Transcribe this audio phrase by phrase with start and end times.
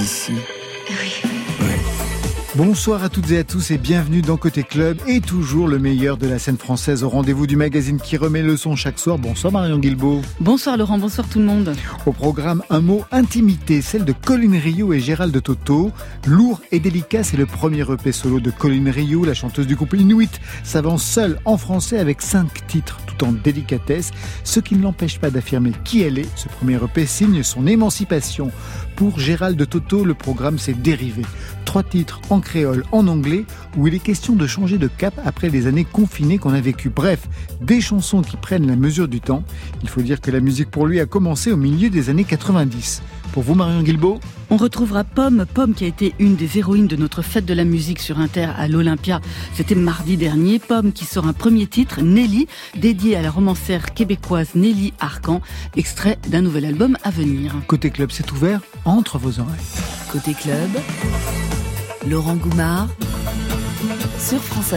[0.00, 0.32] Ici
[2.56, 6.16] Bonsoir à toutes et à tous et bienvenue dans Côté Club et toujours le meilleur
[6.16, 9.18] de la scène française au rendez-vous du magazine qui remet le son chaque soir.
[9.18, 10.20] Bonsoir Marion Guilbault.
[10.40, 11.74] Bonsoir Laurent, bonsoir tout le monde.
[12.06, 15.92] Au programme, un mot intimité, celle de Colin Rio et Gérald de Toto.
[16.26, 19.94] Lourd et délicat, c'est le premier EP solo de Colin Rio, la chanteuse du groupe
[19.94, 24.10] Inuit, s'avance seule en français avec cinq titres tout en délicatesse,
[24.42, 26.28] ce qui ne l'empêche pas d'affirmer qui elle est.
[26.36, 28.50] Ce premier EP signe son émancipation.
[28.96, 31.22] Pour Gérald de Toto, le programme s'est dérivé.
[31.64, 33.44] Trois titres en créole, en anglais,
[33.76, 36.90] où il est question de changer de cap après les années confinées qu'on a vécues.
[36.90, 37.28] Bref,
[37.60, 39.44] des chansons qui prennent la mesure du temps.
[39.82, 43.02] Il faut dire que la musique pour lui a commencé au milieu des années 90.
[43.32, 44.18] Pour vous, Marion Guilbault
[44.50, 47.64] On retrouvera Pomme, Pomme qui a été une des héroïnes de notre fête de la
[47.64, 49.20] musique sur Inter à l'Olympia.
[49.54, 50.58] C'était mardi dernier.
[50.58, 55.40] Pomme qui sort un premier titre, Nelly, dédié à la romancière québécoise Nelly Arcan,
[55.76, 57.54] extrait d'un nouvel album à venir.
[57.68, 59.60] Côté club, c'est ouvert entre vos oreilles.
[60.12, 60.70] Côté club,
[62.06, 62.88] Laurent Goumard
[64.20, 64.74] sur France.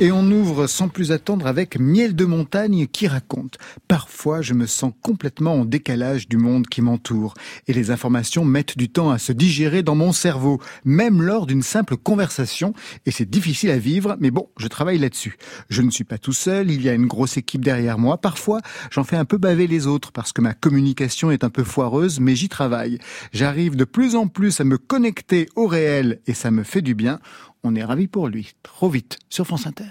[0.00, 3.58] Et on ouvre sans plus attendre avec Miel de montagne qui raconte.
[3.86, 7.34] Parfois, je me sens complètement en décalage du monde qui m'entoure
[7.68, 11.62] et les informations mettent du temps à se digérer dans mon cerveau, même lors d'une
[11.62, 12.72] simple conversation
[13.04, 15.36] et c'est difficile à vivre, mais bon, je travaille là-dessus.
[15.68, 18.18] Je ne suis pas tout seul, il y a une grosse équipe derrière moi.
[18.18, 18.60] Parfois,
[18.90, 22.18] j'en fais un peu baver les autres parce que ma communication est un peu foireuse,
[22.20, 22.98] mais j'y travaille.
[23.32, 26.94] J'arrive de plus en plus à me connecter au réel et ça me fait du
[26.94, 27.20] bien.
[27.62, 28.52] On est ravis pour lui.
[28.62, 29.84] Trop vite sur France Inter.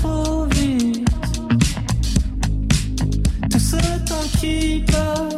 [0.00, 1.08] Trop vite.
[3.50, 3.76] Tout ce
[4.08, 5.31] temps qui passe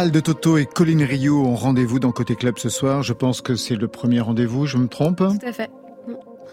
[0.00, 3.02] Gérald de Toto et Colin Rio ont rendez-vous dans Côté Club ce soir.
[3.02, 5.18] Je pense que c'est le premier rendez-vous, je me trompe?
[5.18, 5.70] Tout à fait.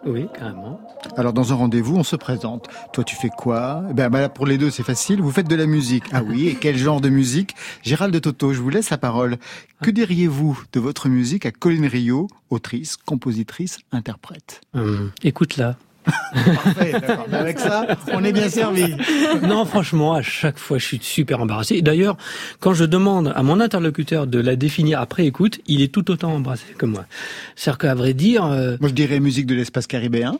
[0.06, 0.82] Oui, carrément.
[1.16, 2.68] Alors dans un rendez-vous, on se présente.
[2.92, 3.86] Toi, tu fais quoi?
[3.90, 5.22] Eh Ben bah, pour les deux, c'est facile.
[5.22, 6.04] Vous faites de la musique.
[6.12, 7.56] Ah oui, et quel genre de musique?
[7.84, 9.38] Gérald de Toto, je vous laisse la parole.
[9.82, 14.60] Que diriez-vous de votre musique à Colline Rio, autrice, compositrice, interprète?
[14.74, 15.78] Hum, Écoute-la.
[16.34, 17.26] Parfait, d'accord.
[17.32, 18.96] Avec ça, on est bien servi.
[19.44, 21.82] non, franchement, à chaque fois, je suis super embarrassé.
[21.82, 22.18] D'ailleurs,
[22.60, 26.34] quand je demande à mon interlocuteur de la définir après écoute, il est tout autant
[26.34, 27.06] embarrassé que moi.
[27.56, 30.40] C'est-à-dire qu'à vrai dire, euh, Moi, je dirais musique de l'espace caribéen.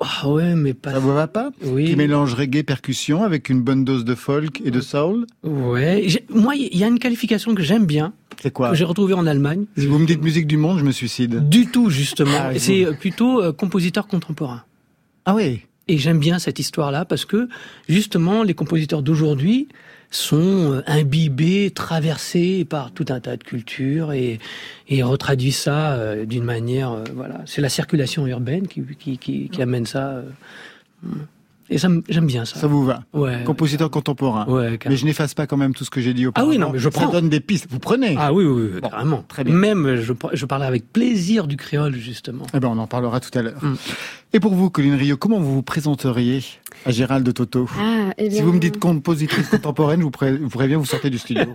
[0.00, 0.92] Ah ouais, mais pas.
[0.92, 1.86] Ça vous va pas Oui.
[1.86, 5.26] Qui mélange reggae, percussion avec une bonne dose de folk et de soul.
[5.42, 6.06] Ouais.
[6.30, 9.26] Moi, il y a une qualification que j'aime bien, C'est quoi que j'ai retrouvée en
[9.26, 9.66] Allemagne.
[9.76, 11.48] Si vous me dites musique du monde, je me suicide.
[11.48, 12.30] Du tout, justement.
[12.36, 14.62] Ah, C'est euh, plutôt euh, compositeur contemporain.
[15.24, 15.62] Ah oui.
[15.88, 17.48] Et j'aime bien cette histoire-là parce que
[17.88, 19.68] justement, les compositeurs d'aujourd'hui
[20.12, 24.38] sont euh, imbibés, traversés par tout un tas de cultures et,
[24.88, 27.40] et retraduisent ça euh, d'une manière, euh, voilà.
[27.46, 30.22] C'est la circulation urbaine qui, qui, qui, qui amène ça.
[31.72, 32.58] Euh, et ça, me- j'aime bien ça.
[32.60, 33.42] Ça vous va Ouais.
[33.44, 34.46] Compositeur contemporain.
[34.46, 36.50] Ouais, Mais je n'efface pas quand même tout ce que j'ai dit Ah auparavant.
[36.50, 37.08] oui, non, mais je Ça prends.
[37.10, 37.66] donne des pistes.
[37.70, 39.24] Vous prenez Ah oui, oui, oui, Bon, carrément.
[39.28, 39.54] très bien.
[39.54, 42.44] Même, je, je parlerai avec plaisir du créole, justement.
[42.54, 43.62] Eh ben, on en parlera tout à l'heure.
[43.62, 43.74] Mm.
[44.34, 46.42] Et pour vous, Colline Rio, comment vous vous présenteriez
[46.86, 50.10] à Gérald de Toto Ah, eh bien, Si vous me dites compositrice contemporaine, vous,
[50.40, 51.44] vous préviens, vous sortez du studio.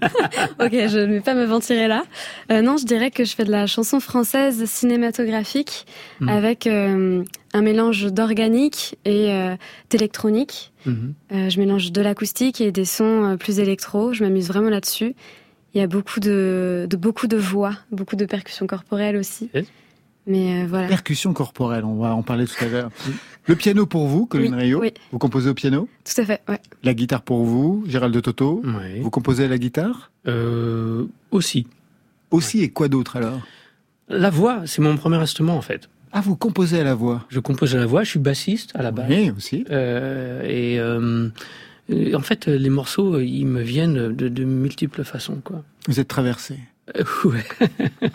[0.60, 2.04] Ok, je ne vais pas m'aventurer là.
[2.52, 5.86] Euh, non, je dirais que je fais de la chanson française cinématographique
[6.20, 6.30] Mhm.
[6.30, 7.24] avec euh,
[7.58, 9.56] un mélange d'organique et euh,
[9.90, 10.72] d'électronique.
[10.86, 11.14] Mhm.
[11.34, 14.14] Euh, je mélange de l'acoustique et des sons euh, plus électro.
[14.14, 15.16] Je m'amuse vraiment là-dessus.
[15.74, 19.50] Il y a beaucoup de, de beaucoup de voix, beaucoup de percussions corporelles aussi.
[19.54, 19.66] Yes.
[20.26, 20.88] Mais euh, voilà.
[20.88, 22.92] Percussion corporelle, on va en parler tout à l'heure.
[23.46, 24.94] Le piano pour vous, Colline Oui, Rio oui.
[25.12, 25.88] Vous composez au piano?
[26.04, 26.60] Tout à fait, ouais.
[26.84, 28.62] La guitare pour vous, Gérald de Toto.
[29.02, 30.12] Vous composez à la guitare?
[30.28, 31.66] Euh, aussi.
[32.30, 33.40] Aussi, et quoi d'autre alors?
[34.10, 35.90] La voix, c'est mon premier instrument, en fait.
[36.18, 38.82] Ah, vous composez à la voix Je compose à la voix, je suis bassiste à
[38.82, 39.06] la base.
[39.08, 39.66] Oui, aussi.
[39.70, 41.30] Euh, et euh,
[42.16, 45.64] en fait, les morceaux, ils me viennent de, de multiples façons, quoi.
[45.88, 46.58] Vous êtes traversé.
[46.98, 47.46] Euh, ouais.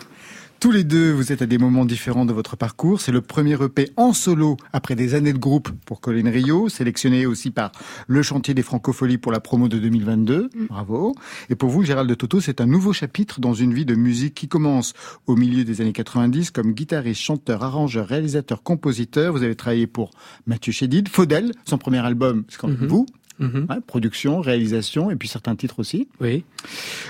[0.63, 3.01] Tous les deux, vous êtes à des moments différents de votre parcours.
[3.01, 7.25] C'est le premier EP en solo après des années de groupe pour Colin Rio, sélectionné
[7.25, 7.73] aussi par
[8.07, 10.49] le chantier des Francopholies pour la promo de 2022.
[10.69, 11.15] Bravo.
[11.49, 14.35] Et pour vous, Gérald de Toto, c'est un nouveau chapitre dans une vie de musique
[14.35, 14.93] qui commence
[15.27, 19.33] au milieu des années 90 comme guitariste, chanteur, arrangeur, réalisateur, compositeur.
[19.33, 20.11] Vous avez travaillé pour
[20.47, 22.87] Mathieu Chédid, Faudel, son premier album, c'est quand même Mhm.
[22.87, 23.05] vous.
[23.39, 23.67] Mhm.
[23.87, 26.07] production, réalisation et puis certains titres aussi.
[26.21, 26.43] Oui.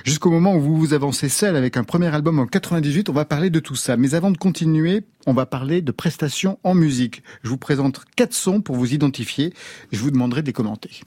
[0.04, 3.26] Jusqu'au moment où vous vous avancez seul avec un premier album en 98, on va
[3.26, 3.98] parler de tout ça.
[3.98, 7.24] Mais avant de continuer, on va parler de prestations en musique.
[7.44, 9.54] Je vous présente quatre sons pour vous identifier.
[9.92, 11.02] Je vous demanderai de les commenter.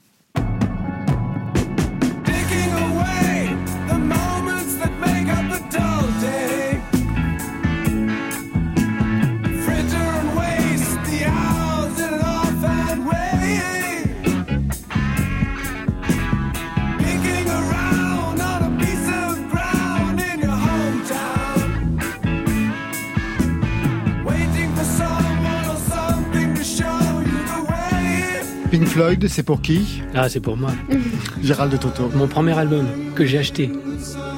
[28.71, 30.71] Pink Floyd, c'est pour qui Ah, c'est pour moi.
[31.43, 32.11] Gérald de Toto.
[32.15, 32.85] Mon premier album
[33.15, 33.71] que j'ai acheté.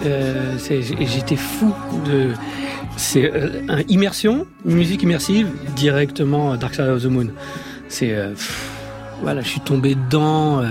[0.05, 1.73] Euh, j'étais fou
[2.05, 2.29] de.
[2.95, 7.27] C'est euh, un immersion, musique immersive, directement Dark Side of the Moon.
[7.87, 8.13] C'est.
[8.13, 8.33] euh,
[9.21, 10.61] voilà, je suis tombé dedans,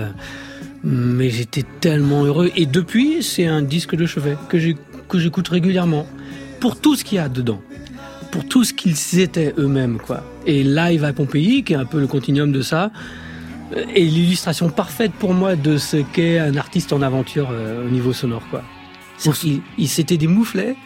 [0.82, 2.50] mais j'étais tellement heureux.
[2.56, 6.06] Et depuis, c'est un disque de chevet que j'écoute régulièrement.
[6.60, 7.60] Pour tout ce qu'il y a dedans.
[8.30, 10.24] Pour tout ce qu'ils étaient eux-mêmes, quoi.
[10.46, 12.90] Et Live à Pompéi, qui est un peu le continuum de ça,
[13.74, 18.12] est l'illustration parfaite pour moi de ce qu'est un artiste en aventure euh, au niveau
[18.12, 18.62] sonore, quoi.
[19.78, 20.76] Ils s'étaient des mouflets,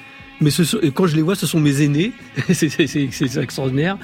[0.41, 2.13] mais ce et quand je les vois, ce sont mes aînés.
[2.53, 3.99] c'est extraordinaire.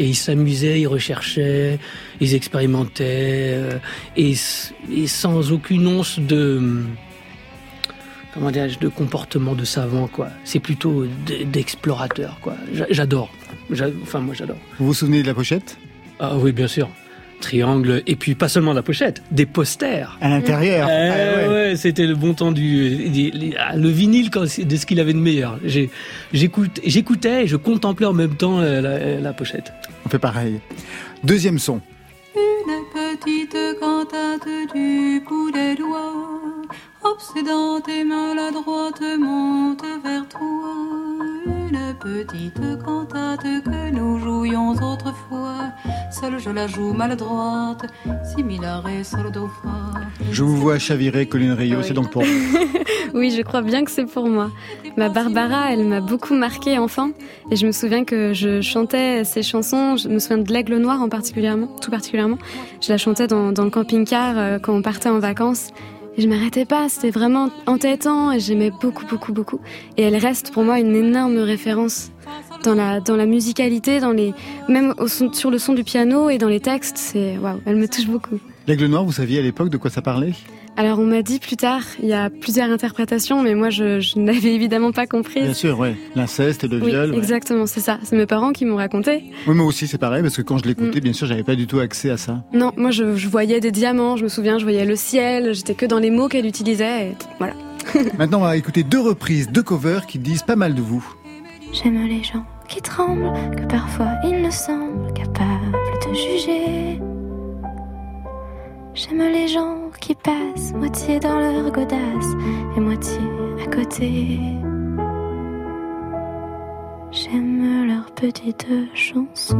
[0.00, 1.78] Et ils s'amusaient, ils recherchaient,
[2.20, 3.04] ils expérimentaient,
[3.54, 3.78] euh,
[4.16, 4.34] et,
[4.92, 6.82] et sans aucune once de
[8.34, 10.28] comment dirais-je, de comportement de savant, quoi.
[10.44, 11.06] C'est plutôt
[11.46, 12.54] d'explorateur, quoi.
[12.74, 13.30] J'a- J'adore.
[13.70, 14.58] J'a- Enfin, moi, j'adore.
[14.78, 15.78] Vous vous souvenez de la pochette?
[16.20, 16.88] Ah oui, bien sûr.
[17.40, 20.18] Triangle, et puis pas seulement la pochette, des posters.
[20.20, 20.88] À l'intérieur.
[20.90, 21.48] Eh Ah ouais.
[21.54, 23.10] ouais, c'était le bon temps du
[23.76, 25.58] le vinyle quand c'est- de ce qu'il avait de meilleur.
[26.32, 29.72] J'écoutais et je contemplais en même temps euh, la, la pochette.
[30.06, 30.60] On fait pareil.
[31.24, 31.80] Deuxième son.
[32.36, 36.12] Une petite cantate du bout des doigts,
[37.02, 41.57] obsédante et maladroite monte vers toi.
[41.70, 45.72] Une petite cantate que nous jouions autrefois
[46.10, 47.84] seule je la joue maladroite.
[48.24, 50.00] Si mi la ré sol do fa.
[50.32, 51.84] Je vous vois chavirer, Colline Rio, Oui.
[51.86, 52.28] c'est donc pour vous.
[53.14, 54.50] Oui, je crois bien que c'est pour moi.
[54.98, 57.10] Ma Barbara, elle m'a beaucoup marquée enfant.
[57.50, 59.96] Et je me souviens que je chantais ces chansons.
[59.96, 62.36] Je me souviens de l'Aigle Noir en particulièrement, tout particulièrement.
[62.82, 65.70] Je la chantais dans, dans le camping-car euh, quand on partait en vacances.
[66.18, 66.88] Et je m'arrêtais pas.
[66.88, 69.60] C'était vraiment entêtant et j'aimais beaucoup, beaucoup, beaucoup.
[69.96, 72.10] Et elle reste pour moi une énorme référence
[72.64, 74.34] dans la, dans la musicalité, dans les,
[74.68, 74.94] même
[75.32, 76.98] sur le son du piano et dans les textes.
[76.98, 78.40] C'est, waouh, elle me touche beaucoup.
[78.66, 80.32] L'aigle noir, vous saviez à l'époque de quoi ça parlait?
[80.80, 84.16] Alors on m'a dit plus tard, il y a plusieurs interprétations, mais moi je, je
[84.20, 85.42] n'avais évidemment pas compris.
[85.42, 85.96] Bien sûr, ouais.
[86.14, 87.10] L'inceste et le Oui, viol.
[87.10, 87.16] ouais.
[87.18, 87.98] exactement, c'est ça.
[88.04, 89.24] C'est mes parents qui m'ont raconté.
[89.48, 90.68] Oui, moi aussi, c'est pareil, parce que quand je Mm.
[90.68, 92.44] l'écoutais, bien sûr, j'avais pas du tout accès à ça.
[92.52, 95.74] Non, moi je, je voyais des diamants, je me souviens, je voyais le ciel, j'étais
[95.74, 97.08] que dans les mots qu'elle utilisait.
[97.08, 97.54] Et voilà.
[98.18, 101.04] Maintenant, on va écouter deux reprises, deux covers qui disent pas mal de vous.
[101.72, 105.72] J'aime les gens qui tremblent, que parfois ils ne semblent capables
[106.08, 106.87] de juger.
[108.98, 112.34] J'aime les gens qui passent moitié dans leur godasse
[112.76, 113.20] et moitié
[113.62, 114.40] à côté.
[117.12, 119.56] J'aime leurs petites chansons,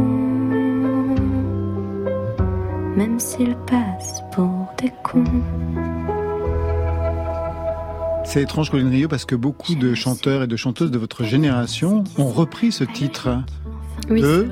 [2.97, 5.23] même s'ils passent pour des cons.
[8.25, 12.03] C'est étrange, Colline Rio, parce que beaucoup de chanteurs et de chanteuses de votre génération
[12.19, 13.29] ont repris ce titre,
[14.11, 14.49] Oui, De.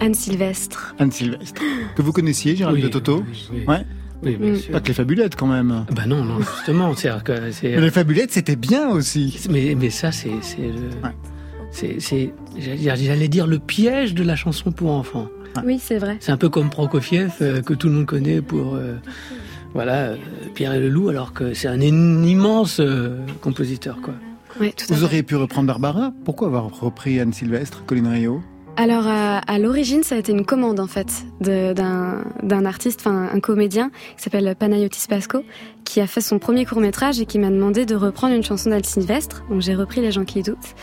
[0.00, 0.94] Anne Sylvestre.
[0.98, 1.60] Anne Sylvestre,
[1.94, 3.64] que vous connaissiez, Gérald Oui, de Toto oui, oui.
[3.66, 3.84] Ouais.
[4.22, 4.56] Oui, bien Mm.
[4.56, 4.72] sûr.
[4.72, 5.84] Pas que les fabulettes, quand même.
[5.94, 7.32] Bah non, non, justement, que.
[7.62, 9.38] Mais les fabulettes, c'était bien aussi.
[9.50, 10.90] Mais, mais ça, c'est c'est le.
[11.04, 11.14] Ouais.
[11.72, 15.28] C'est, c'est, j'allais dire le piège de la chanson pour enfants.
[15.64, 16.16] Oui, c'est vrai.
[16.20, 18.94] C'est un peu comme Prokofiev euh, que tout le monde connaît pour euh,
[19.74, 20.16] voilà euh,
[20.54, 24.14] Pierre et le Loup, alors que c'est un immense euh, compositeur quoi.
[24.58, 25.04] Oui, tout à Vous fait.
[25.04, 28.42] auriez pu reprendre Barbara Pourquoi avoir repris Anne Sylvestre, Colline Rio
[28.78, 33.40] Alors à, à l'origine, ça a été une commande en fait d'un artiste, enfin un
[33.40, 35.44] comédien qui s'appelle Panayotis Pasco,
[35.84, 38.68] qui a fait son premier court métrage et qui m'a demandé de reprendre une chanson
[38.68, 39.44] d'Al Sylvestre.
[39.48, 40.74] Donc j'ai repris Les gens qui doutent.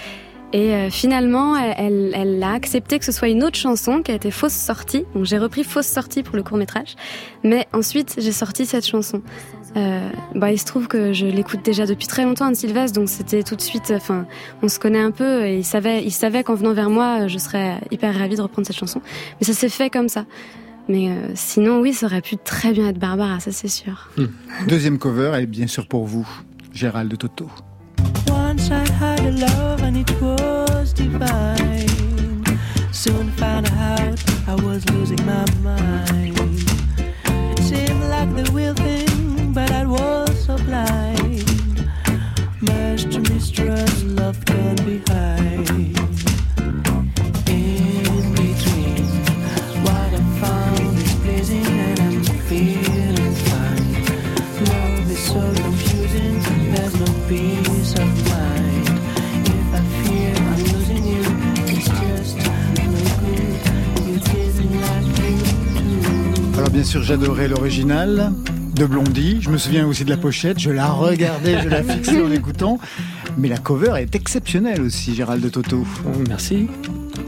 [0.53, 4.29] Et euh, finalement, elle, a accepté que ce soit une autre chanson qui a été
[4.29, 5.03] fausse sortie.
[5.15, 6.95] Donc j'ai repris fausse sortie pour le court métrage.
[7.43, 9.23] Mais ensuite, j'ai sorti cette chanson.
[9.75, 13.09] Euh, bah, il se trouve que je l'écoute déjà depuis très longtemps, Anne Sylvestre, donc
[13.09, 13.91] c'était tout de suite.
[13.95, 14.27] Enfin,
[14.61, 17.39] on se connaît un peu et il savait, il savait qu'en venant vers moi, je
[17.39, 19.01] serais hyper ravie de reprendre cette chanson.
[19.41, 20.25] Mais ça s'est fait comme ça.
[20.87, 24.11] Mais euh, sinon, oui, ça aurait pu très bien être Barbara, ça c'est sûr.
[24.67, 26.27] Deuxième cover, elle est bien sûr pour vous,
[26.73, 27.49] Gérald de Toto.
[29.25, 32.43] I love and it was divine.
[32.91, 36.37] Soon found out I was losing my mind.
[37.59, 41.13] Seemed like the real thing, but I was so blind.
[44.05, 44.99] Love can be
[66.73, 68.31] bien sûr, j'adorais l'original
[68.75, 69.37] de Blondie.
[69.41, 70.57] Je me souviens aussi de la pochette.
[70.57, 72.79] Je la regardais, je la fixais en l'écoutant.
[73.37, 75.85] Mais la cover est exceptionnelle aussi, Gérald de Toto.
[76.27, 76.67] Merci.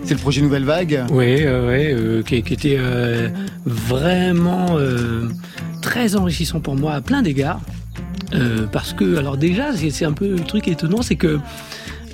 [0.03, 1.05] C'est le projet Nouvelle Vague.
[1.11, 3.29] Oui, euh, ouais, euh, qui, qui était euh,
[3.65, 4.77] vraiment
[5.81, 7.61] très enrichissant pour moi à plein d'égards.
[8.71, 11.39] Parce que, alors déjà, c'est c'est un peu le truc étonnant, c'est que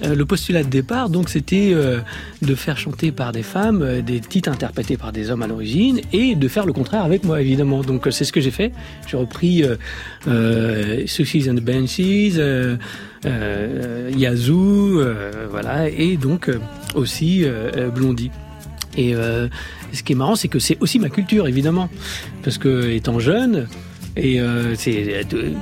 [0.04, 2.00] euh, le postulat de départ, donc, c'était euh,
[2.42, 6.02] de faire chanter par des femmes euh, des titres interprétés par des hommes à l'origine
[6.12, 7.82] et de faire le contraire avec moi, évidemment.
[7.82, 8.72] Donc, euh, c'est ce que j'ai fait.
[9.08, 9.76] J'ai repris euh,
[10.28, 12.40] euh, Sushis and the Banshees,
[14.18, 15.02] Yazoo,
[15.50, 16.50] voilà, et donc
[16.96, 17.46] aussi
[17.94, 18.32] Blondie.
[18.98, 21.90] Et ce qui est marrant, c'est que c'est aussi ma culture, évidemment,
[22.44, 23.68] parce que étant jeune,
[24.18, 25.54] et euh, c'est euh,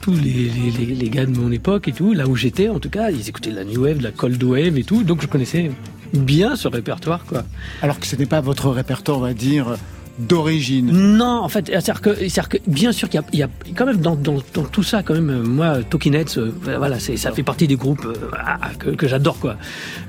[0.00, 3.28] tous les, gars de mon époque et tout, là où j'étais, en tout cas, ils
[3.28, 5.70] écoutaient de la new wave, de la cold wave et tout, donc je connaissais
[6.12, 7.44] bien ce répertoire, quoi.
[7.82, 9.76] Alors que ce n'est pas votre répertoire, on va dire,
[10.18, 10.90] d'origine.
[10.92, 13.98] Non, en fait, c'est-à-dire que, bien sûr qu'il y a, il y a quand même
[13.98, 17.42] dans, dans, dans tout ça, quand même, euh, moi, Talking Heads, euh, voilà, ça fait
[17.42, 19.56] partie des groupes euh, ah, que, que j'adore, quoi.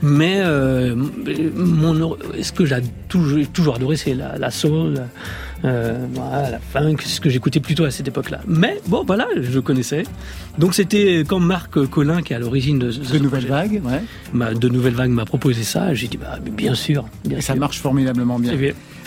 [0.01, 0.95] Mais euh,
[1.55, 2.77] mon, ce que j'ai
[3.09, 5.01] toujours, toujours adoré, c'est la, la soul,
[5.63, 8.41] voilà, la funk, ce que j'écoutais plutôt à cette époque-là.
[8.47, 10.03] Mais bon, voilà, je connaissais.
[10.59, 14.53] Donc c'était quand Marc Collin qui est à l'origine de, De Nouvelle Vague, ouais.
[14.53, 15.93] de Nouvelle Vague m'a proposé ça.
[15.95, 17.59] J'ai dit bah bien sûr, bien Et ça sûr.
[17.59, 18.53] marche formidablement bien.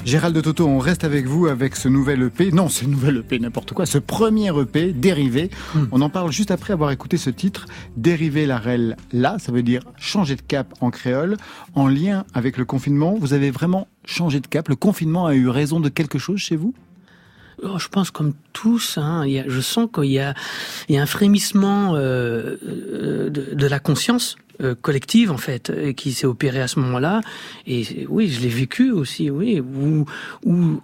[0.05, 2.50] Gérald de Toto, on reste avec vous avec ce nouvel EP.
[2.50, 3.85] Non, ce nouvel EP, n'importe quoi.
[3.85, 5.50] Ce premier EP, Dérivé.
[5.93, 7.67] On en parle juste après avoir écouté ce titre.
[7.97, 11.37] Dérivé la rel là, ça veut dire changer de cap en créole.
[11.75, 14.69] En lien avec le confinement, vous avez vraiment changé de cap.
[14.69, 16.73] Le confinement a eu raison de quelque chose chez vous?
[17.62, 20.33] Oh, je pense comme tous, hein, je sens qu'il y a,
[20.88, 25.71] il y a un frémissement euh, euh, de, de la conscience euh, collective en fait
[25.71, 27.21] euh, qui s'est opérée à ce moment-là.
[27.67, 30.07] Et oui, je l'ai vécu aussi, oui, où,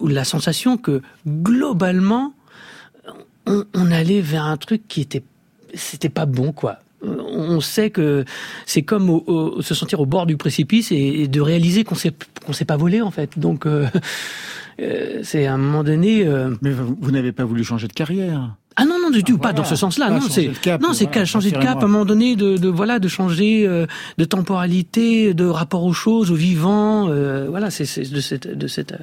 [0.07, 2.33] la sensation que globalement
[3.45, 5.23] on, on allait vers un truc qui était,
[5.73, 6.79] c'était pas bon quoi.
[7.31, 8.25] On sait que
[8.65, 11.95] c'est comme au- au- se sentir au bord du précipice et, et de réaliser qu'on
[11.95, 12.13] s'est
[12.45, 13.37] qu'on s'est pas volé en fait.
[13.37, 13.87] Donc euh,
[14.81, 16.25] euh, c'est à un moment donné.
[16.25, 19.37] euh, Mais vous, vous n'avez pas voulu changer de carrière ah non non du tout
[19.37, 19.59] pas voilà.
[19.59, 20.47] dans ce sens-là non c'est
[20.81, 23.65] non c'est voilà, changer de cap à un moment donné de, de voilà de changer
[23.65, 23.85] euh,
[24.17, 28.67] de temporalité de rapport aux choses aux vivants euh, voilà c'est c'est de cette de
[28.67, 28.93] cette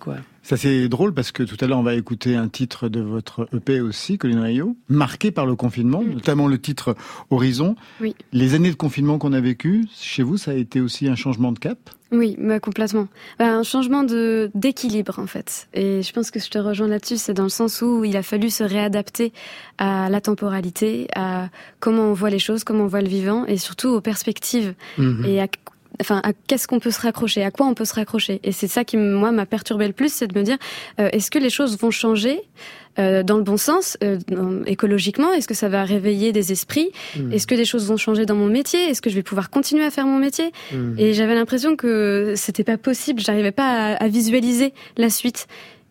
[0.00, 3.00] quoi Ça c'est drôle parce que tout à l'heure on va écouter un titre de
[3.00, 6.94] votre EP aussi, Colin Rio, marqué par le confinement, notamment le titre
[7.30, 7.76] Horizon.
[8.00, 8.14] Oui.
[8.32, 11.52] Les années de confinement qu'on a vécues, chez vous, ça a été aussi un changement
[11.52, 11.78] de cap?
[12.12, 13.08] Oui, bah, complètement.
[13.38, 15.68] Bah, un changement de d'équilibre en fait.
[15.74, 18.22] Et je pense que je te rejoins là-dessus, c'est dans le sens où il a
[18.22, 19.32] fallu se réadapter
[19.78, 21.48] à la temporalité, à
[21.80, 25.24] comment on voit les choses, comment on voit le vivant, et surtout aux perspectives Mhm.
[25.26, 25.48] et à
[26.00, 28.40] Enfin, à qu'est-ce qu'on peut se raccrocher, à quoi on peut se raccrocher.
[28.42, 30.56] Et c'est ça qui, moi, m'a perturbé le plus, c'est de me dire,
[31.00, 32.40] euh, est-ce que les choses vont changer
[32.98, 34.18] euh, dans le bon sens, euh,
[34.66, 35.32] écologiquement?
[35.32, 36.90] Est-ce que ça va réveiller des esprits?
[37.16, 37.32] Mhm.
[37.32, 38.80] Est-ce que des choses vont changer dans mon métier?
[38.88, 40.52] Est-ce que je vais pouvoir continuer à faire mon métier?
[40.72, 40.96] Mhm.
[40.98, 45.46] Et j'avais l'impression que c'était pas possible, j'arrivais pas à, à visualiser la suite.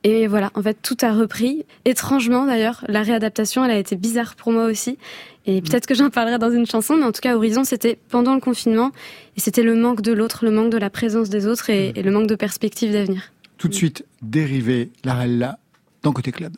[0.06, 1.66] Et voilà, en fait, tout a repris.
[1.84, 5.00] Étrangement, d'ailleurs, la réadaptation, elle a été bizarre pour moi aussi.
[5.48, 8.36] Et peut-être que j'en parlerai dans une chanson, mais en tout cas, Horizon, c'était pendant
[8.36, 8.92] le confinement.
[9.36, 12.04] Et c'était le manque de l'autre, le manque de la présence des autres et, et
[12.04, 13.32] le manque de perspective d'avenir.
[13.58, 15.58] Tout de suite, dérivé la Rella
[16.04, 16.54] dans Côté Club.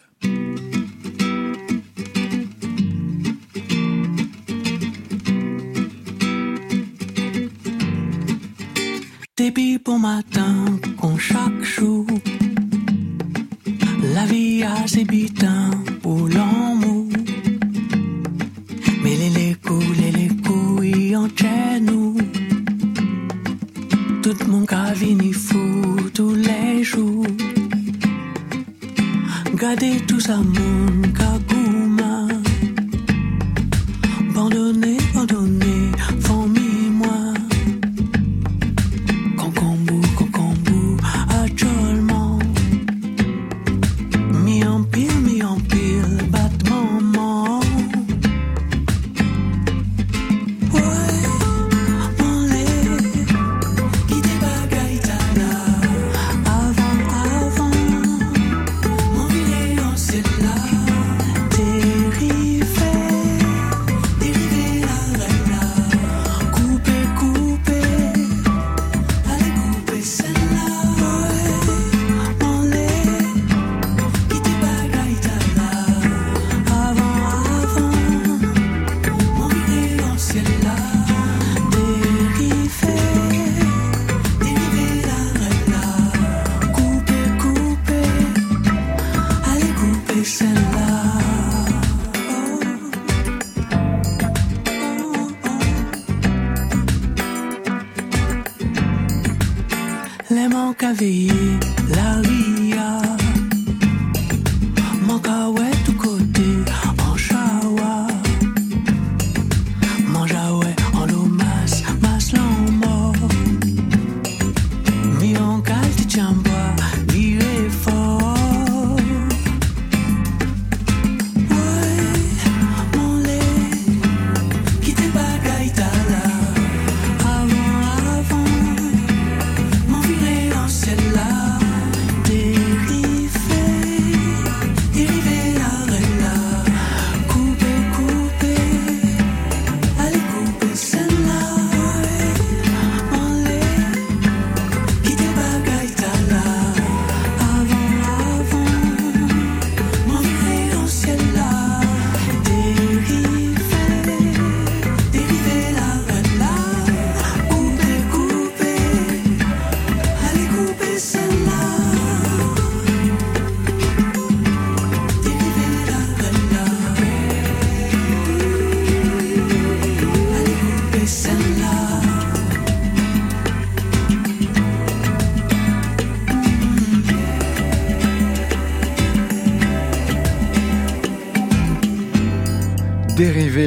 [9.38, 10.66] Depuis bon matin,
[11.00, 12.06] qu'on chaque jour,
[14.18, 15.70] la vie a ses bitins
[16.02, 17.06] pour l'amour.
[19.04, 21.28] Mais les les couilles, les couilles en
[21.90, 22.18] nous.
[24.24, 25.66] Tout mon cas vini fou
[26.18, 27.32] tous les jours.
[29.62, 30.88] Gardez tout ça, mon
[34.30, 34.97] abandonné,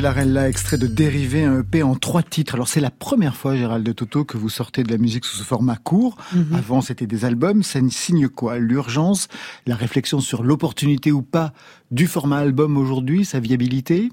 [0.01, 2.55] Larella, extrait de Dérivé, un EP en trois titres.
[2.55, 5.37] Alors c'est la première fois, Gérald de Toto, que vous sortez de la musique sous
[5.37, 6.17] ce format court.
[6.35, 6.55] Mhm.
[6.55, 7.63] Avant, c'était des albums.
[7.63, 8.59] Ça signe quoi?
[8.59, 9.29] L'urgence,
[9.67, 11.53] la réflexion sur l'opportunité ou pas
[11.91, 14.11] du format album aujourd'hui, sa viabilité?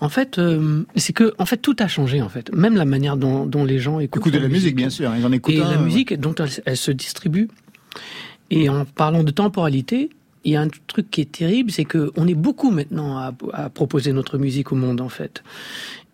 [0.00, 2.54] En fait, euh, c'est que en fait tout a changé en fait.
[2.54, 5.12] Même la manière dont, dont les gens écoutent Écoute de la musique, bien sûr.
[5.16, 5.84] Ils en écoutent et un, la ouais.
[5.84, 7.48] musique dont elle, elle se distribue.
[8.50, 10.10] Et en parlant de temporalité,
[10.46, 13.68] il y a un truc qui est terrible, c'est que on est beaucoup maintenant à,
[13.68, 15.42] proposer notre musique au monde en fait.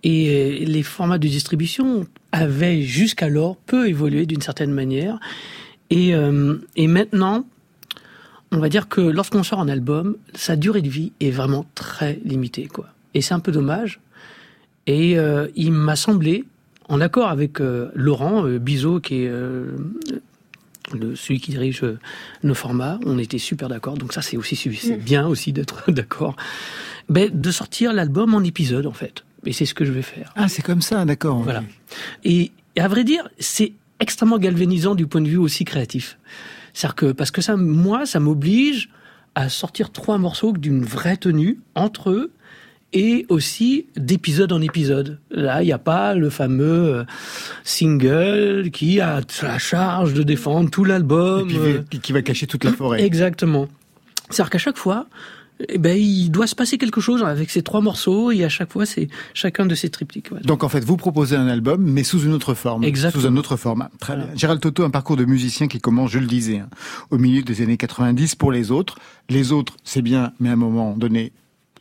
[0.03, 5.21] Et euh, les formats de distribution avaient jusqu'alors peu évolué d'une certaine manière.
[5.90, 7.45] Et, euh, et maintenant,
[8.53, 12.18] on va dire que lorsqu'on sort un album, sa durée de vie est vraiment très
[12.25, 12.87] limitée, quoi.
[13.12, 14.01] Et c'est un peu dommage.
[14.87, 16.45] Et euh, il m'a semblé,
[16.88, 19.33] en accord avec Laurent euh, Bizot, qui est
[20.96, 21.98] le, celui qui dirige euh,
[22.42, 23.94] nos formats, on était super d'accord.
[23.94, 26.37] Donc ça, c'est aussi c'est bien aussi d'être d'accord.
[27.09, 29.24] Ben, de sortir l'album en épisode, en fait.
[29.44, 30.33] Et c'est ce que je vais faire.
[30.37, 31.42] Ah, c'est comme ça, d'accord.
[31.42, 31.64] Voilà.
[32.24, 36.18] Et, et à vrai dire, c'est extrêmement galvanisant du point de vue aussi créatif.
[36.74, 38.88] C'est-à-dire que parce que ça, moi, ça m'oblige
[39.35, 42.33] à sortir trois morceaux d'une vraie tenue entre eux
[42.92, 45.18] et aussi d'épisode en épisode.
[45.31, 47.05] Là, il n'y a pas le fameux euh,
[47.64, 51.48] single qui a la charge de défendre tout l'album.
[51.55, 53.02] Euh, qui- qui va cacher toute la forêt.
[53.02, 53.68] Exactement.
[54.31, 55.07] C'est-à-dire qu'à chaque fois,
[55.68, 58.72] eh ben, il doit se passer quelque chose avec ces trois morceaux et à chaque
[58.72, 60.31] fois, c'est chacun de ces triptyques.
[60.31, 60.44] voilà.
[60.44, 63.22] Donc en fait, vous proposez un album, mais sous une autre forme, Exactement.
[63.22, 63.90] sous un autre format.
[64.00, 64.26] Très bien.
[64.35, 66.68] Gérald Toto, un parcours de musicien qui commence, je le disais, hein,
[67.11, 68.96] au milieu des années 90 pour les autres.
[69.28, 71.33] Les autres, c'est bien, mais à un moment donné,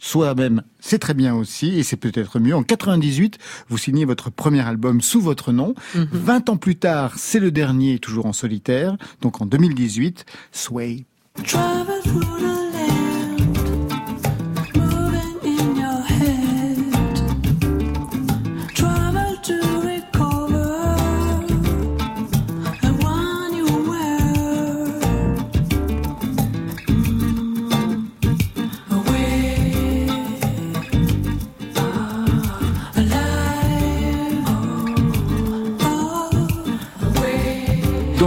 [0.02, 2.56] soi-même, c'est très bien aussi, et c'est peut-être mieux.
[2.56, 3.38] En 98,
[3.70, 5.76] vous signez votre premier album sous votre nom.
[5.96, 6.08] Mhm.
[6.12, 8.98] 20 ans plus tard, c'est le dernier, toujours en solitaire.
[9.22, 11.06] Donc en 2018, Sway.
[11.46, 12.02] Travel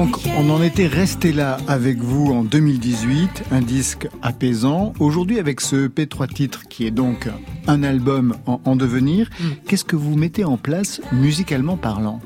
[0.05, 4.93] Donc, on en était resté là avec vous en 2018, un disque apaisant.
[5.01, 7.31] Aujourd'hui, avec ce EP 3 titres qui est donc
[7.67, 9.45] un album en, en devenir, Mm.
[9.67, 12.21] qu'est-ce que vous mettez en place musicalement parlant?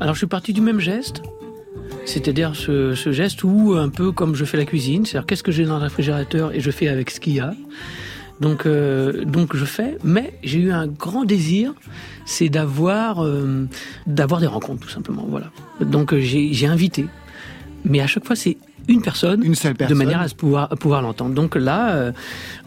[0.00, 1.20] Alors je suis parti du même geste,
[2.06, 5.52] c'est-à-dire ce, ce geste où un peu comme je fais la cuisine, c'est-à-dire qu'est-ce que
[5.52, 7.52] j'ai dans le réfrigérateur et je fais avec ce qu'il y a.
[8.40, 11.74] Donc euh, donc je fais, mais j'ai eu un grand désir,
[12.24, 13.66] c'est d'avoir euh,
[14.06, 15.50] d'avoir des rencontres tout simplement, voilà.
[15.80, 17.06] Donc euh, j'ai j'ai invité,
[17.84, 19.98] mais à chaque fois c'est une personne, Une seule de personne.
[19.98, 21.34] manière à se pouvoir à pouvoir l'entendre.
[21.34, 22.12] Donc là, euh,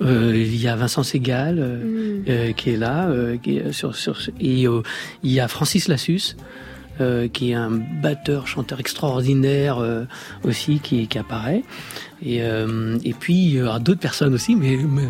[0.03, 2.23] euh, il y a Vincent Segal euh, Mm.
[2.29, 4.81] euh, qui est là, euh, qui est sur sur et euh,
[5.23, 6.35] il y a Francis Lassus.
[6.99, 7.71] euh, qui est un
[8.03, 10.03] batteur, chanteur extraordinaire euh,
[10.43, 11.63] aussi, qui, qui apparaît.
[12.23, 14.77] Et, euh, et puis, il y aura d'autres personnes aussi, mais...
[14.77, 15.07] mais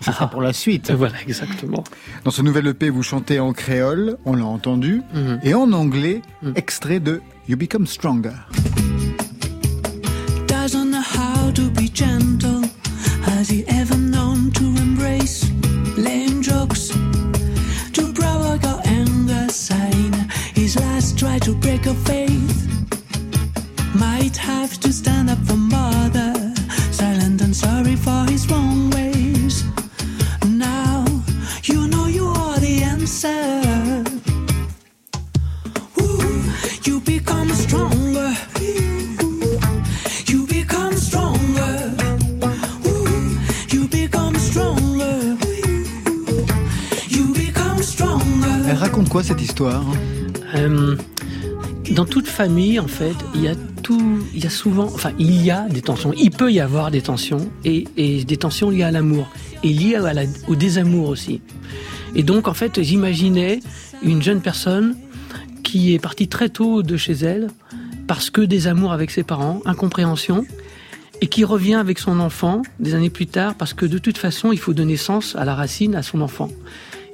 [0.00, 0.90] Ce sera pour la suite.
[0.96, 1.84] voilà, exactement.
[2.24, 5.40] Dans ce nouvel EP, vous chantez en créole, on l'a entendu, Mhm.
[5.42, 6.52] et en anglais, Mhm.
[6.56, 8.32] extrait de You Become Stronger.
[10.46, 12.62] doesn't know how to be gentle.
[13.24, 15.46] Has he ever known to embrace
[15.96, 16.90] lame jokes?
[17.92, 20.12] To provoke our anger, sign
[20.54, 22.66] his last try to break a faith.
[23.94, 26.32] Might have to stand up for mother,
[26.92, 28.89] silent and sorry for his wrong
[48.90, 49.84] raconte quoi cette histoire?
[50.56, 50.96] Euh,
[51.92, 55.44] dans toute famille, en fait, il y a tout, il y a souvent, enfin, il
[55.44, 56.12] y a des tensions.
[56.16, 57.84] Il peut y avoir des tensions et,
[58.24, 59.30] des tensions liées à l'amour
[59.62, 59.96] et liées
[60.48, 61.40] au désamour aussi.
[62.16, 63.60] Et donc, en fait, j'imaginais
[64.02, 64.96] une jeune personne
[65.62, 67.46] qui est partie très tôt de chez elle
[68.08, 70.44] parce que désamour avec ses parents, incompréhension,
[71.20, 74.50] et qui revient avec son enfant des années plus tard parce que de toute façon,
[74.50, 76.48] il faut donner sens à la racine, à son enfant.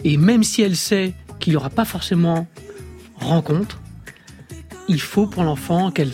[0.04, 2.46] Et même si elle sait qu'il n'y aura pas forcément
[3.16, 3.81] rencontre,
[4.88, 6.11] il faut pour l'enfant qu'elle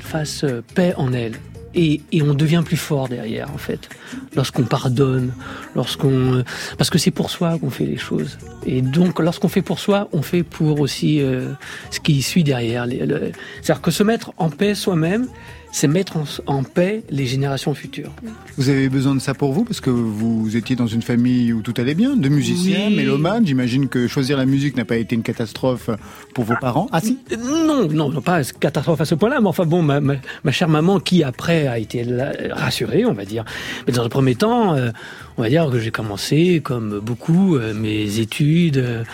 [0.00, 1.34] fasse euh, paix en elle.
[1.76, 3.88] Et, et on devient plus fort derrière, en fait,
[4.36, 5.32] lorsqu'on pardonne,
[5.74, 6.44] lorsqu'on, euh,
[6.78, 8.38] parce que c'est pour soi qu'on fait les choses.
[8.64, 11.50] Et donc, lorsqu'on fait pour soi, on fait pour aussi euh,
[11.90, 12.86] ce qui suit derrière.
[12.86, 15.26] C'est-à-dire que se mettre en paix soi-même,
[15.76, 18.12] c'est mettre en, en paix les générations futures.
[18.56, 21.62] Vous avez besoin de ça pour vous parce que vous étiez dans une famille où
[21.62, 22.94] tout allait bien, de musiciens, Oui.
[22.96, 23.44] mélomanes.
[23.44, 25.90] J'imagine que choisir la musique n'a pas été une catastrophe
[26.32, 26.86] pour vos parents.
[26.92, 30.14] Ah si Non, non, non, pas catastrophe à ce point-là, mais enfin bon, ma, ma,
[30.44, 32.06] ma chère maman, qui après a été
[32.52, 33.44] rassurée, on va dire.
[33.88, 34.90] Mais dans un premier temps, euh,
[35.36, 39.04] on va dire que j'ai commencé, comme beaucoup, euh, mes études euh,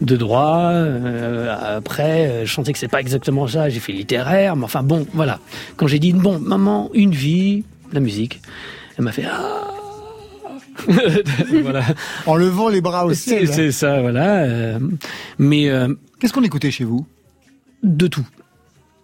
[0.00, 0.70] de droit.
[0.72, 3.68] euh, après, je sentais que c'est pas exactement ça.
[3.68, 5.38] J'ai fait littéraire, mais enfin bon, voilà.
[5.76, 8.40] Quand j'ai dit bon, maman, une vie, la musique,
[8.98, 9.62] elle m'a fait ah.
[11.62, 11.82] voilà.
[12.26, 13.48] En levant les bras au C'est ciel.
[13.48, 14.78] c'est ça, voilà.
[15.38, 15.88] mais euh,
[16.20, 17.06] Qu'est-ce qu'on écoutait chez vous?
[17.82, 18.26] De tout,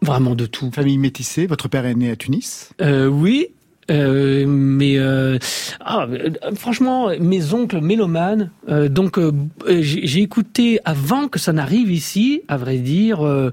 [0.01, 0.71] vraiment de tout.
[0.73, 2.71] Famille métissée, votre père est né à Tunis?
[2.81, 3.49] Euh, oui,
[3.91, 5.39] euh, mais euh,
[5.81, 9.33] ah, euh, franchement, mes oncles mélomanes, euh, donc euh,
[9.67, 13.51] j'ai écouté avant que ça n'arrive ici, à vrai dire, euh,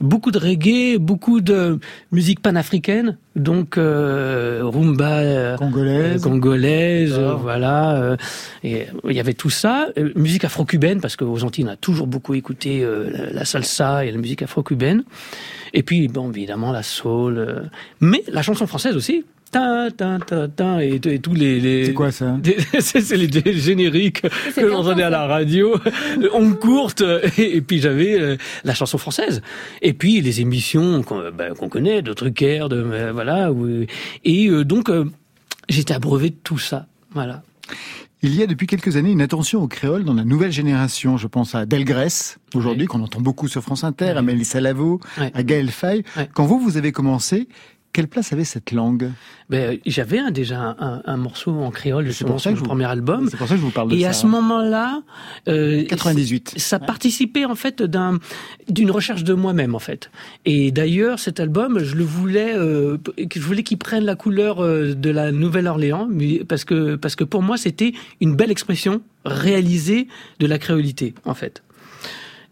[0.00, 1.78] beaucoup de reggae, beaucoup de
[2.12, 5.56] musique panafricaine, donc euh, rumba
[6.22, 7.18] Congolaise.
[7.40, 7.96] voilà.
[7.96, 8.16] euh,
[8.62, 12.34] et il y avait tout ça, musique afro-cubaine parce qu'aux Antilles on a toujours beaucoup
[12.34, 15.04] écouté la, la salsa et la musique afro-cubaine.
[15.72, 19.24] Et puis bon évidemment la soul, mais la chanson française aussi.
[19.50, 22.36] Tin, tin, tin, tin, et, et tous les, les C'est quoi ça
[22.80, 24.22] c'est les génériques
[24.54, 25.74] que j'entendais à la radio,
[26.34, 27.02] on courte,
[27.38, 29.42] et, et puis j'avais euh, la chanson française,
[29.82, 33.84] et puis les émissions qu'on ben, connaît, de Drucker, de euh, voilà, où-
[34.24, 35.04] et euh, donc euh,
[35.68, 37.42] j'étais abreuvé de tout ça, voilà.
[38.22, 41.16] Il y a depuis quelques années une attention au créole dans la nouvelle génération.
[41.16, 42.86] Je pense à Delgrès, aujourd'hui, Oui.
[42.86, 44.18] qu'on entend beaucoup sur France Inter, Oui.
[44.18, 46.04] à Mélissa Lavo, à Gaël Faye.
[46.34, 47.48] Quand vous, vous avez commencé,
[47.92, 49.10] quelle place avait cette langue
[49.48, 52.58] Ben, j'avais déjà un, un- un morceau en créole justement pour ça sur que le
[52.58, 53.28] je vous- premier album.
[53.30, 54.10] C'est pour ça que je vous parle de Et ça.
[54.10, 55.02] à ce moment-là,
[55.48, 56.54] euh, 98.
[56.56, 58.18] ça participait en fait d'un
[58.68, 60.10] d'une recherche de moi-même en fait.
[60.44, 62.96] Et d'ailleurs, cet album, je le voulais, euh,
[63.34, 66.08] je voulais qu'il prenne la couleur euh, de la Nouvelle-Orléans,
[66.48, 70.06] parce que parce que pour moi, c'était une belle expression réalisée
[70.38, 71.62] de la créolité en fait.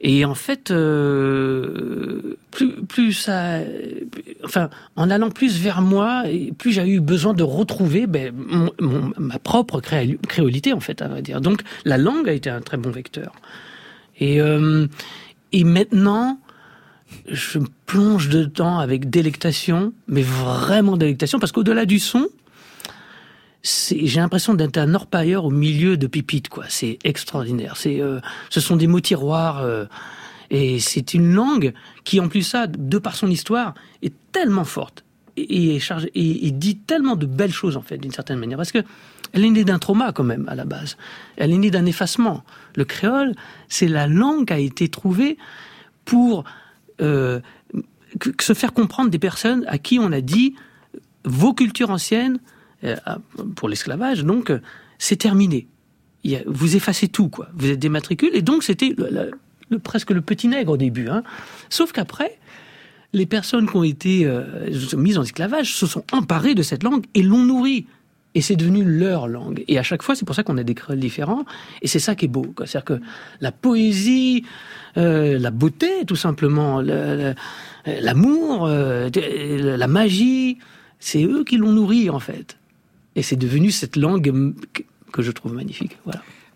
[0.01, 3.61] Et en fait, euh, plus, plus ça,
[4.95, 6.23] en allant plus vers moi,
[6.57, 8.33] plus j'ai eu besoin de retrouver ben,
[9.19, 11.41] ma propre créolité, en fait, à vrai dire.
[11.41, 13.33] Donc, la langue a été un très bon vecteur.
[14.21, 14.87] Et, euh,
[15.53, 16.39] et maintenant,
[17.29, 22.29] je plonge dedans avec délectation, mais vraiment délectation, parce qu'au-delà du son,
[23.63, 26.65] j'ai l'impression d'être un orpailleur au milieu de pépites, quoi.
[26.69, 27.77] C'est extraordinaire.
[27.77, 29.87] C'est, euh, ce sont des mots tiroirs, euh,
[30.51, 35.05] et c'est une langue qui, en plus ça, de par son histoire, est tellement forte
[35.37, 38.83] et, chargée et, dit tellement de belles choses en fait, d'une certaine manière, parce que
[39.33, 40.97] elle est née d'un trauma quand même à la base.
[41.37, 42.45] Elle est née d'un effacement.
[42.77, 43.35] Le créole,
[43.69, 45.37] c'est la langue qui a été trouvée
[46.07, 46.45] pour
[47.03, 47.41] euh,
[48.41, 50.55] se faire comprendre des personnes à qui on a dit
[51.25, 52.39] vos cultures anciennes
[53.57, 54.61] pour l'esclavage, donc euh,
[54.99, 55.67] c'est terminé.
[56.47, 57.49] Vous effacez tout, quoi.
[57.55, 59.31] Vous êtes des matricules, et donc c'était le-
[59.71, 61.09] le- presque le petit nègre au début.
[61.09, 61.23] Hein.
[61.71, 62.39] Sauf qu'après,
[63.15, 64.45] les personnes qui ont été euh,
[64.97, 67.87] mises en esclavage se sont emparées de cette langue et l'ont nourrie.
[68.35, 69.65] Et c'est devenu leur langue.
[69.69, 71.45] Et à chaque fois, c'est pour ça qu'on a des créoles différents.
[71.81, 72.45] Et c'est ça qui est beau.
[72.59, 73.01] C'est-à-dire que
[73.41, 74.45] la poésie,
[74.99, 77.35] euh, la beauté, tout simplement, le-
[77.87, 80.59] le- l'amour, euh, la magie,
[81.01, 82.58] c'est eux qui l'ont nourri, en fait.
[83.19, 84.55] Et c'est devenu cette langue
[85.13, 85.99] que- je trouve magnifique.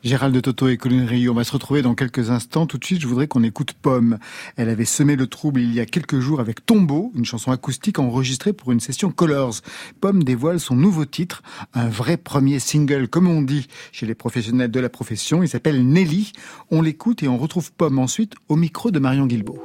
[0.05, 2.67] Gérald de Toto et Colin Rio, on va se retrouver dans quelques instants.
[2.67, 4.19] Tout de suite, je voudrais qu'on écoute Pomme.
[4.57, 7.99] Elle avait semé le trouble il y a quelques jours avec Tombeau, une chanson acoustique
[7.99, 9.57] enregistrée pour une session Colors.
[10.01, 11.43] Pomme dévoile son nouveau titre,
[11.75, 15.43] un vrai premier single, comme on dit chez les professionnels de la profession.
[15.43, 16.31] Il s'appelle Nelly.
[16.71, 19.61] On l'écoute et on retrouve Pomme ensuite au micro de Marion Guilbault.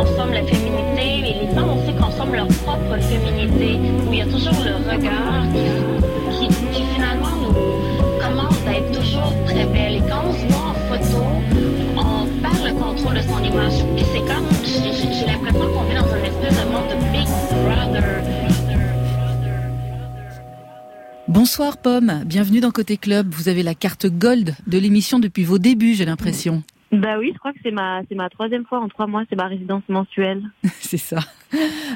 [0.00, 4.24] consomme la féminité, mais les femmes aussi consomment leur propre féminité, où il y a
[4.24, 5.44] toujours le regard
[6.72, 7.52] qui, finalement nous
[8.18, 9.96] commence à être toujours très belle.
[9.96, 11.22] Et quand on se voit en photo,
[11.96, 13.80] on perd le contrôle de son image.
[13.98, 17.28] Et c'est comme, j'ai l'impression qu'on vit dans un espèce de monde de Big
[17.64, 18.04] Brother.
[21.28, 23.28] Bonsoir Pomme, bienvenue dans Côté Club.
[23.32, 26.62] Vous avez la carte gold de l'émission depuis vos débuts, j'ai l'impression.
[26.92, 29.36] Bah oui, je crois que c'est ma, c'est ma troisième fois en trois mois, c'est
[29.36, 30.42] ma résidence mensuelle.
[30.80, 31.20] C'est ça.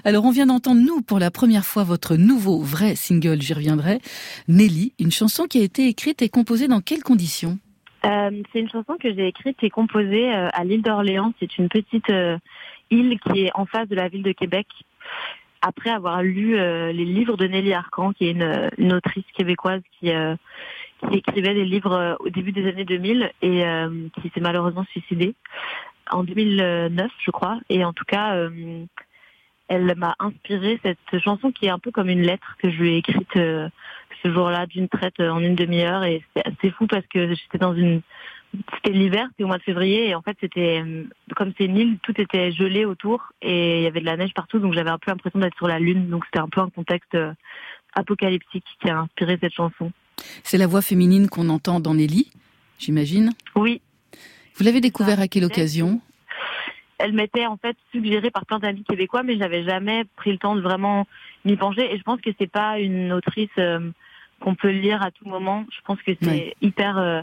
[0.05, 4.01] Alors on vient d'entendre, nous, pour la première fois, votre nouveau vrai single, j'y reviendrai,
[4.47, 7.59] Nelly, une chanson qui a été écrite et composée dans quelles conditions?
[8.05, 11.33] Euh, c'est une chanson que j'ai écrite et composée euh, à l'île d'Orléans.
[11.41, 12.37] C'est une petite euh,
[12.91, 14.67] île qui est en face de la ville de Québec.
[15.63, 19.81] Après avoir lu euh, les livres de Nelly Arcan, qui est une, une autrice québécoise
[19.99, 20.13] qui,
[21.11, 24.85] qui écrivait des livres euh, au début des années 2000 et euh, qui s'est malheureusement
[24.91, 25.35] suicidée
[26.11, 27.59] en 2009, je crois.
[27.69, 28.85] Et en tout cas, euh,
[29.69, 32.95] elle m'a inspiré cette chanson qui est un peu comme une lettre que je lui
[32.95, 33.69] ai écrite euh,
[34.23, 36.05] ce jour-là d'une traite en une demi-heure.
[36.05, 38.03] Et c'est assez fou parce que j'étais dans une
[38.77, 40.81] c'était l'hiver, c'était au mois de février, et en fait c'était
[41.35, 44.33] comme c'est une île, tout était gelé autour et il y avait de la neige
[44.33, 46.71] partout, donc j'avais un peu l'impression d'être sur la lune, donc c'était un peu un
[46.71, 47.19] contexte
[47.95, 49.91] apocalyptique qui a inspiré cette chanson.
[50.43, 52.31] C'est la voix féminine qu'on entend dans Nelly,
[52.79, 53.81] j'imagine Oui.
[54.57, 56.01] Vous l'avez découvert à quelle occasion
[56.99, 60.55] Elle m'était en fait suggérée par plein d'amis québécois, mais j'avais jamais pris le temps
[60.55, 61.07] de vraiment
[61.45, 63.81] m'y pencher, et je pense que c'est pas une autrice euh,
[64.41, 65.65] qu'on peut lire à tout moment.
[65.71, 66.55] Je pense que c'est Ouais.
[66.63, 67.23] hyper euh,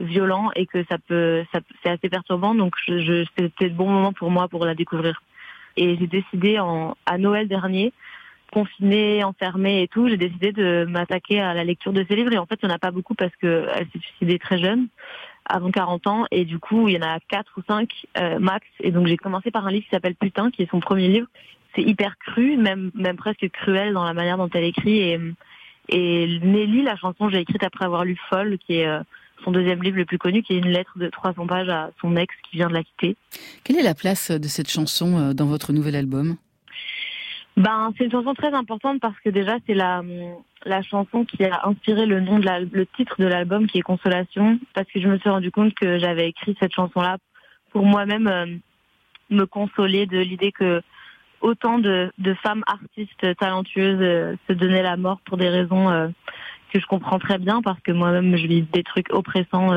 [0.00, 2.54] violent et que ça peut, ça, c'est assez perturbant.
[2.54, 5.22] Donc, je, je, c'était le bon moment pour moi pour la découvrir.
[5.76, 7.92] Et j'ai décidé en, à Noël dernier,
[8.52, 12.32] confinée, enfermée et tout, j'ai décidé de m'attaquer à la lecture de ces livres.
[12.32, 14.58] Et en fait, il n'y en a pas beaucoup parce que elle s'est suicidée très
[14.58, 14.88] jeune,
[15.46, 16.26] avant 40 ans.
[16.30, 18.66] Et du coup, il y en a quatre ou cinq euh, max.
[18.80, 21.26] Et donc, j'ai commencé par un livre qui s'appelle Putain, qui est son premier livre.
[21.74, 24.98] C'est hyper cru, même, même presque cruel dans la manière dont elle écrit.
[24.98, 25.20] Et,
[25.88, 29.00] et Nelly, la chanson, j'ai écrite après avoir lu Folle, qui est euh,
[29.44, 32.16] son deuxième livre le plus connu, qui est une lettre de 300 pages à son
[32.16, 33.16] ex qui vient de la quitter.
[33.64, 36.36] Quelle est la place de cette chanson euh, dans votre nouvel album?
[37.56, 40.02] Ben, c'est une chanson très importante parce que déjà, c'est la,
[40.64, 43.82] la chanson qui a inspiré le nom de la, le titre de l'album qui est
[43.82, 44.58] Consolation.
[44.74, 47.18] Parce que je me suis rendu compte que j'avais écrit cette chanson-là
[47.70, 48.46] pour moi-même euh,
[49.30, 50.82] me consoler de l'idée que
[51.40, 56.08] autant de, de femmes artistes talentueuses euh, se donnaient la mort pour des raisons euh,
[56.72, 59.72] que je comprends très bien parce que moi-même je vis des trucs oppressants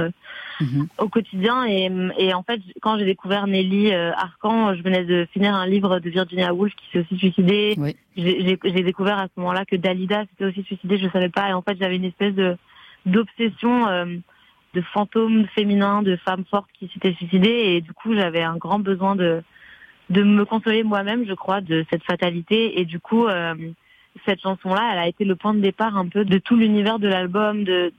[0.61, 0.87] Mhm.
[0.99, 1.65] au quotidien.
[1.65, 5.67] Et, et en fait quand j'ai découvert Nelly euh, Arcan je venais de finir un
[5.67, 7.95] livre de Virginia Woolf qui s'est aussi suicidée Oui.
[8.15, 11.49] j'ai découvert à ce moment-là que Dalida s'était aussi suicidée je savais pas.
[11.49, 12.55] Et en fait j'avais une espèce de
[13.05, 14.05] d'obsession euh,
[14.73, 18.79] de fantômes féminins de femmes fortes qui s'étaient suicidées et du coup j'avais un grand
[18.79, 19.43] besoin de
[20.09, 22.79] de me consoler moi-même je crois de cette fatalité.
[22.79, 23.55] Et du coup euh,
[24.25, 27.07] cette chanson-là elle a été le point de départ un peu de tout l'univers de
[27.09, 27.91] l'album de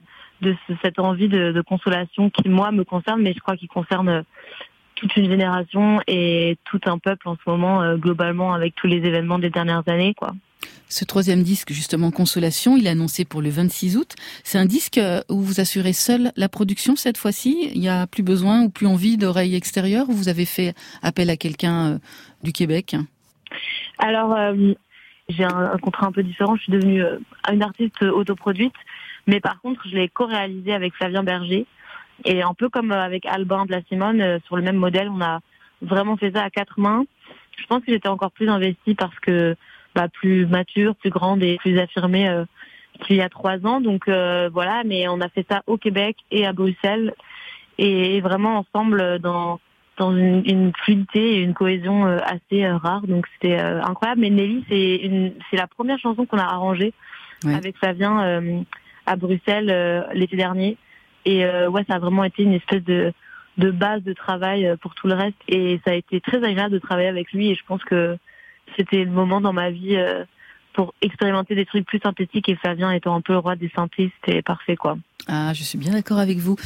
[0.43, 3.69] de ce- cette envie de, de consolation qui moi me concerne mais je crois qu'il
[3.69, 4.23] concerne euh,
[4.97, 8.97] toute une génération et tout un peuple en ce moment euh, globalement avec tous les
[8.99, 10.33] événements des dernières années quoi.
[10.89, 14.15] Ce troisième disque, justement, Consolation, il est annoncé pour le 26 août.
[14.45, 17.71] C'est un disque euh, où vous assurez seul la production cette fois-ci?
[17.75, 20.09] Il n'y a plus besoin ou plus envie d'oreilles extérieures?
[20.09, 21.99] Ou vous avez fait appel à quelqu'un euh,
[22.45, 22.95] du Québec?
[23.99, 24.73] Alors, euh,
[25.29, 26.55] j'ai un, un contrat un peu différent.
[26.57, 27.03] Je suis devenue
[27.53, 28.75] une artiste autoproduite,
[29.27, 31.67] mais par contre, je l'ai co-réalisé avec Flavien Berger.
[32.25, 35.41] Et un peu comme euh, avec Albin Blassimone, euh, sur le même modèle, on a
[35.83, 37.05] vraiment fait ça à quatre mains.
[37.57, 39.57] Je pense que j'étais encore plus investie parce que
[39.95, 42.45] bah, plus mature, plus grande et plus affirmée euh,
[43.03, 43.81] qu'il y a trois ans.
[43.81, 47.15] Donc euh, voilà, mais on a fait ça au Québec et à Bruxelles
[47.79, 49.59] et vraiment ensemble dans
[49.97, 53.07] dans une, une fluidité et une cohésion euh, assez rare.
[53.07, 54.21] Donc c'était incroyable.
[54.21, 56.93] Mais Nelly, c'est la première chanson qu'on a arrangée
[57.47, 58.65] avec Flavien
[59.07, 60.77] à Bruxelles euh, l'été dernier.
[61.25, 63.13] Et euh, ouais, ça a vraiment été une espèce de
[63.57, 65.37] de base de travail euh, pour tout le reste.
[65.49, 67.51] Et ça a été très agréable de travailler avec lui.
[67.51, 68.19] Et je pense que
[68.77, 69.97] c'était le moment dans ma vie
[70.75, 72.49] pour expérimenter des trucs plus synthétiques.
[72.49, 74.99] Et Flavien étant un peu le roi des synthés, c'était parfait, quoi.
[75.29, 76.57] Ah, je suis bien d'accord avec vous.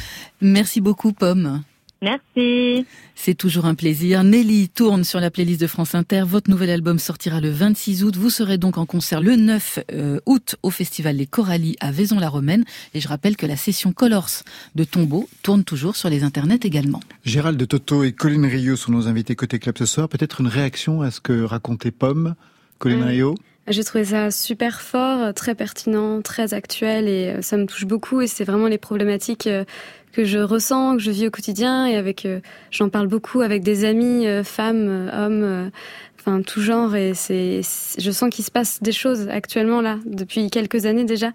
[0.41, 1.61] Merci beaucoup, Pomme.
[2.01, 2.85] Merci.
[3.15, 4.23] C'est toujours un plaisir.
[4.23, 6.23] Nelly tourne sur la playlist de France Inter.
[6.25, 8.15] Votre nouvel album sortira le 26 août.
[8.15, 12.63] Vous serez donc en concert le 9 euh, août au festival Les Corallies à Vaison-la-Romaine.
[12.95, 14.29] Et je rappelle que la session Colors
[14.73, 17.01] de Tombeau tourne toujours sur les internets également.
[17.23, 20.09] Gérald de Toto et Colline Rio sont nos invités côté club ce soir.
[20.09, 22.33] Peut-être une réaction à ce que racontait Pomme,
[22.79, 23.35] Colline Euh, Rio?
[23.67, 28.19] J'ai trouvé ça super fort, très pertinent, très actuel et euh, ça me touche beaucoup
[28.19, 29.65] et c'est vraiment les problématiques euh,
[30.13, 32.39] que je ressens, que je vis au quotidien et avec euh,
[32.71, 35.71] j'en parle beaucoup avec des amis, femmes, hommes,
[36.19, 37.61] enfin tout genre et c'est
[37.97, 41.31] je sens qu'il se passe des choses actuellement là depuis quelques années déjà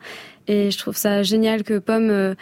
[0.48, 2.34] et je trouve ça génial que Pomme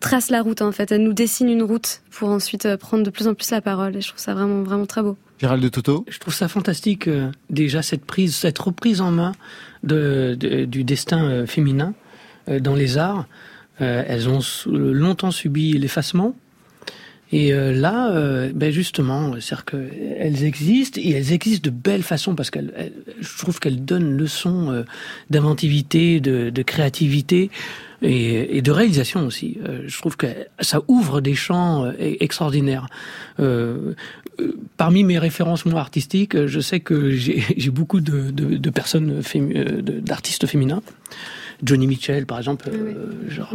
[0.00, 3.28] trace la route en fait, elle nous dessine une route pour ensuite prendre de plus
[3.28, 5.16] en plus la parole et je trouve ça vraiment vraiment très beau.
[5.42, 6.04] Gérald de Toto?
[6.08, 9.32] Je trouve ça fantastique euh, déjà cette prise, cette reprise en main
[9.82, 11.94] du destin euh, féminin
[12.48, 13.26] euh, dans les arts.
[13.80, 16.36] Elles ont longtemps subi l'effacement.
[17.32, 18.12] Et là,
[18.54, 19.64] ben justement, c'est-à-dire
[20.44, 24.84] existent et elles existent de belles façons parce qu'elles, elles- je trouve qu'elles donnent leçon
[25.30, 27.50] d'inventivité, de créativité
[28.02, 29.58] et, et de réalisation aussi.
[29.66, 30.26] Euh, je trouve que
[30.60, 32.86] ça ouvre des champs euh, e- extraordinaires.
[33.40, 33.94] Euh,
[34.40, 37.10] euh, parmi mes références moi artistiques, je sais que
[37.56, 39.22] j'ai beaucoup de, de, de personnes,
[40.02, 40.82] d'artistes féminins.
[41.62, 43.54] Johnny Mitchell, par exemple, euh, genre.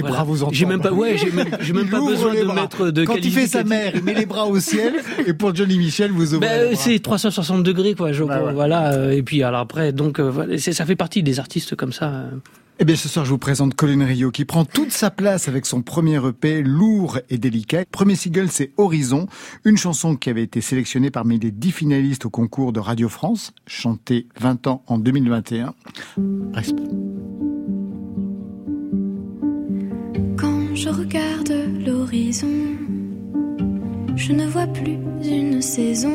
[0.00, 0.08] Voilà.
[0.16, 0.54] bras vous entendent.
[0.54, 1.30] J'ai même pas, ouais, j'ai
[1.72, 2.54] même, pas besoin de bras.
[2.54, 4.94] mettre de Quand il fait sa mère, il met les bras au ciel.
[5.26, 8.12] Et pour Johnny Michel, vous ouvrez Ben, c'est 360 degrés, quoi.
[8.12, 8.52] Je, Bah ouais.
[8.52, 8.92] Voilà.
[8.94, 12.06] euh, Et puis, alors après, donc, euh, ça fait partie des artistes comme ça.
[12.10, 12.30] euh.
[12.78, 15.64] Eh bien, ce soir, je vous présente Colin Rio, qui prend toute sa place avec
[15.64, 17.84] son premier EP, lourd et délicat.
[17.90, 19.28] Premier single, c'est Horizon,
[19.64, 23.52] une chanson qui avait été sélectionnée parmi les dix finalistes au concours de Radio France,
[23.66, 25.72] chantée 20 ans en 2021.
[26.52, 26.82] Respect.
[30.36, 31.52] Quand je regarde
[31.84, 32.48] l'horizon,
[34.16, 36.12] je ne vois plus une saison.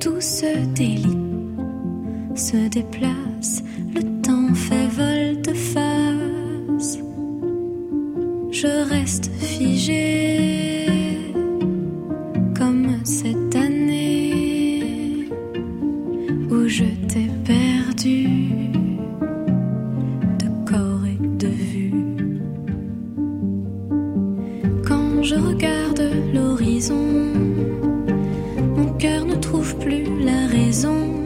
[0.00, 1.18] Tout se délie,
[2.34, 3.62] se déplace,
[3.94, 5.98] le temps fait volte-face.
[8.50, 10.86] Je reste figé
[12.56, 15.28] comme cette année
[16.50, 17.27] où je t'ai
[25.28, 27.04] je regarde l'horizon,
[28.76, 31.17] mon cœur ne trouve plus la raison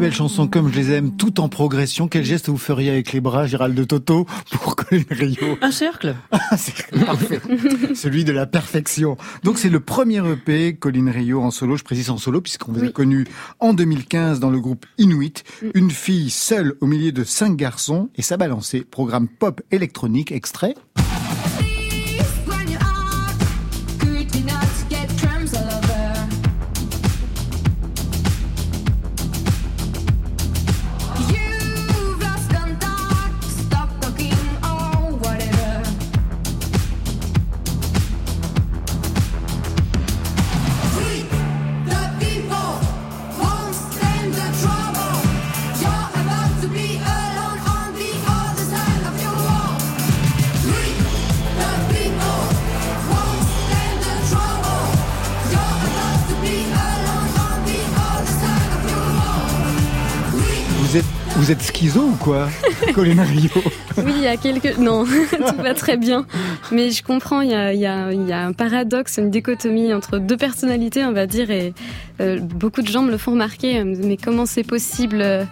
[0.00, 2.08] belle chanson comme je les aime, tout en progression.
[2.08, 6.16] Quel geste vous feriez avec les bras, Gérald de Toto, pour Colin Rio Un cercle.
[6.56, 7.38] C'est parfait.
[7.94, 9.18] Celui de la perfection.
[9.44, 12.82] Donc c'est le premier EP Colin Rio en solo, je précise en solo puisqu'on vous
[12.82, 13.26] a connu
[13.58, 15.44] en 2015 dans le groupe Inuit,
[15.74, 18.80] une fille seule au milieu de cinq garçons et ça balançait.
[18.80, 20.74] Programme pop électronique extrait.
[61.36, 62.48] Vous êtes schizo ou quoi
[62.94, 63.50] Colin Rio
[63.98, 64.78] Oui, il y a quelques.
[64.78, 66.26] Non, tout va très bien.
[66.72, 69.30] Mais je comprends, il y a, il y, a, il y a un paradoxe, une
[69.30, 71.72] dichotomie entre deux personnalités, on va dire, et
[72.20, 73.82] euh, beaucoup de gens me le font remarquer.
[73.84, 75.44] Mais comment c'est possible euh,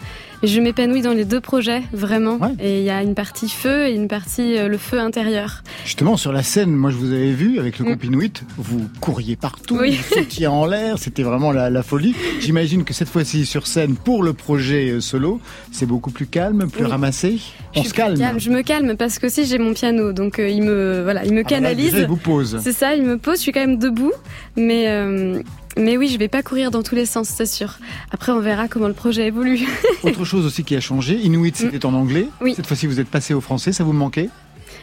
[0.44, 2.38] Je m'épanouis dans les deux projets, vraiment.
[2.60, 5.64] Et il y a une partie feu et une partie euh, le feu intérieur.
[5.84, 9.34] Justement, sur la scène, moi je vous avais vu avec le groupe Inuit, vous couriez
[9.34, 9.76] partout.
[9.80, 9.96] Oui.
[10.08, 12.14] vous sautiez en l'air, c'était vraiment la, la folie.
[12.38, 15.40] J'imagine que cette fois-ci sur scène, pour le projet euh, solo,
[15.72, 16.90] c'est beaucoup plus calme, plus Oui.
[16.90, 17.38] ramassé.
[17.74, 18.16] Je On suis se calme.
[18.16, 21.24] calme, Je me calme parce que aussi j'ai mon piano, donc euh, il me voilà,
[21.24, 21.86] il me Ah, là, canalise.
[21.92, 22.58] déjà, il vous pose.
[22.62, 23.38] C'est ça, il me pose.
[23.38, 24.12] Je suis quand même debout,
[24.56, 25.42] mais euh,
[25.78, 27.78] mais oui, je vais pas courir dans tous les sens, c'est sûr.
[28.10, 29.66] Après, on verra comment le projet évolue.
[30.02, 32.28] Autre chose aussi qui a changé, Inuit c'était en anglais.
[32.40, 32.44] Mm.
[32.44, 32.54] Oui.
[32.54, 34.28] Cette fois-ci vous êtes passé au français, ça vous manquait?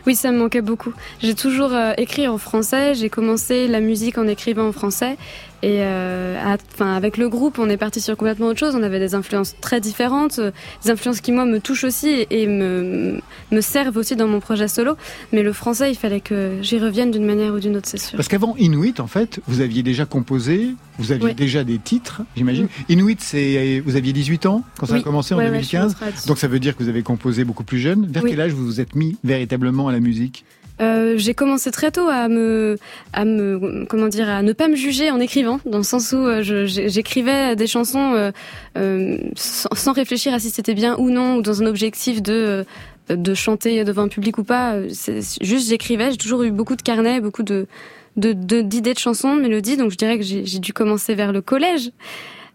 [0.08, 0.94] Oui, ça me manquait beaucoup.
[1.22, 2.94] J'ai toujours euh, écrit en français.
[2.94, 5.18] J'ai commencé la musique en écrivant en français.
[5.66, 8.76] Et euh, enfin, avec le groupe, on est parti sur complètement autre chose.
[8.76, 10.52] On avait des influences très différentes, euh,
[10.84, 13.20] des influences qui moi me touchent aussi et, et me,
[13.52, 14.96] me servent aussi dans mon projet solo.
[15.34, 18.16] Mais le français, il fallait que j'y revienne d'une manière ou d'une autre, c'est sûr.
[18.16, 21.34] Parce qu'avant Inuit, en fait, vous aviez déjà composé, vous aviez Oui.
[21.34, 22.68] déjà des titres, j'imagine.
[22.88, 25.96] Inuit, c'est vous aviez 18 ans quand ça a commencé en Ouais, ouais, je 2015.
[25.96, 28.06] suis rentrée Donc ça veut dire que vous avez composé beaucoup plus jeune.
[28.06, 28.30] Vers Oui.
[28.30, 30.46] quel âge vous vous êtes mis véritablement à la musique?
[30.82, 32.78] Euh, j'ai commencé très tôt à me,
[33.14, 36.18] à me, comment dire, à ne pas me juger en écrivant, dans le sens où
[36.18, 38.32] euh, j'écrivais des chansons euh,
[38.78, 42.66] euh, sans, réfléchir à si c'était bien ou non, ou dans un objectif de
[43.10, 44.76] euh, de chanter devant un public ou pas.
[45.42, 46.12] Juste j'écrivais.
[46.12, 47.68] J'ai toujours eu beaucoup de carnets, beaucoup de
[48.18, 49.78] de- de- d'idées de, chansons, de mélodies.
[49.78, 51.92] Donc je dirais que j'ai dû commencer vers le collège.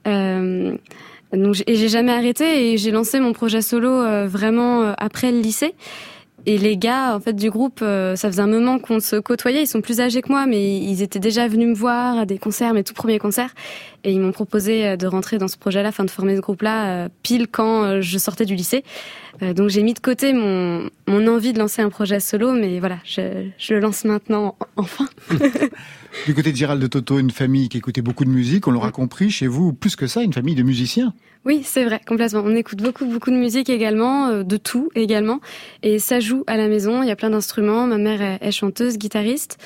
[0.04, 5.74] Donc, et j'ai jamais arrêté et j'ai lancé mon projet solo vraiment après le lycée.
[6.46, 9.62] Et les gars, en fait, du groupe, euh, ça faisait un moment qu'on se côtoyait.
[9.62, 12.38] Ils sont plus âgés que moi, mais ils étaient déjà venus me voir à des
[12.38, 13.54] concerts, mes tout premiers concerts.
[14.04, 17.04] Et ils m'ont proposé euh, de rentrer dans ce projet-là, enfin de former ce groupe-là,
[17.04, 18.84] euh, pile quand je sortais du lycée.
[19.42, 22.78] Euh, donc j'ai mis de côté mon, mon envie de lancer un projet solo, mais
[22.80, 25.08] voilà, je, je le lance maintenant, en- enfin.
[26.26, 28.90] Du côté de Gérald de Toto, une famille qui écoutait beaucoup de musique, on l'aura
[28.90, 31.14] compris, chez vous, plus que ça, une famille de musiciens.
[31.44, 32.42] Oui, c'est vrai, complètement.
[32.44, 35.38] On écoute beaucoup, beaucoup de musique également, euh, de tout également.
[35.84, 37.86] Et ça joue à la maison, il y a plein d'instruments.
[37.86, 39.56] Ma mère est, est chanteuse, guitariste.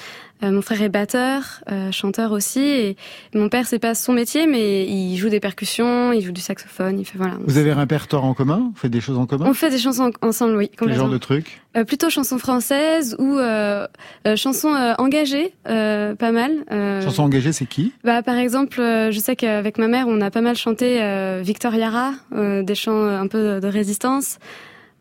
[0.42, 2.60] Euh, mon frère est batteur, euh, chanteur aussi.
[2.60, 2.96] Et
[3.34, 6.98] mon père, c'est pas son métier, mais il joue des percussions, il joue du saxophone,
[6.98, 7.34] il fait voilà.
[7.46, 8.70] Vous avez un répertoire en commun?
[8.74, 9.46] Vous faites des choses en commun?
[9.48, 11.62] On fait des chansons en- ensemble, oui, Quel genre de trucs?
[11.76, 13.86] Euh, plutôt chansons françaises ou euh,
[14.26, 16.52] euh, chansons engagées, euh, pas mal.
[16.72, 17.92] Euh, Chanson engagée, c'est qui?
[18.02, 21.74] Bah, par exemple, je sais qu'avec ma mère, on a pas mal chanté euh, Victor
[21.74, 24.38] Yara, euh, des chants un peu de résistance.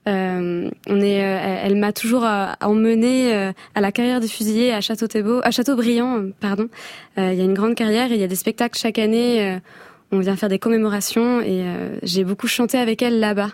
[0.08, 4.74] Euh, on est, euh, elle m'a toujours euh, emmenée euh, à la carrière des fusillés
[4.74, 6.68] à Château-Thébault, à Châteaubriand, pardon.
[7.18, 9.60] Il y a une grande carrière et il y a des spectacles chaque année.
[10.12, 11.64] on vient faire des commémorations et
[12.01, 13.51] j'ai beaucoup chanté avec elle là-bas.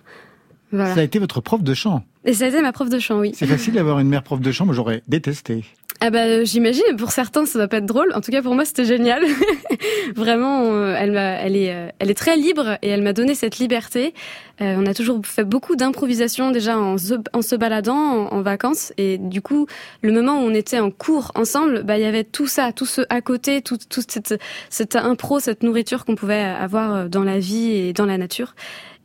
[0.72, 0.94] Voilà.
[0.94, 2.04] Ça a été votre prof de chant.
[2.26, 3.32] Et ça a été ma prof de chant, oui.
[3.34, 5.66] C'est facile d'avoir une mère prof de chant, moi j'aurais détesté.
[6.02, 6.96] Ah bah euh, j'imagine.
[6.98, 8.14] Pour certains, ça doit pas être drôle.
[8.16, 9.22] En tout cas, pour moi, c'était génial.
[10.16, 13.36] Vraiment, euh, elle m'a, elle est, euh, elle est très libre et elle m'a donné
[13.36, 14.14] cette liberté.
[14.62, 18.42] Euh, on a toujours fait beaucoup d'improvisation déjà en se, en se baladant en, en
[18.42, 19.68] vacances et du coup,
[20.02, 22.86] le moment où on était en cours ensemble, bah il y avait tout ça, tout
[22.86, 24.36] ce à côté, tout, tout cette,
[24.70, 28.56] cette impro, cette nourriture qu'on pouvait avoir dans la vie et dans la nature.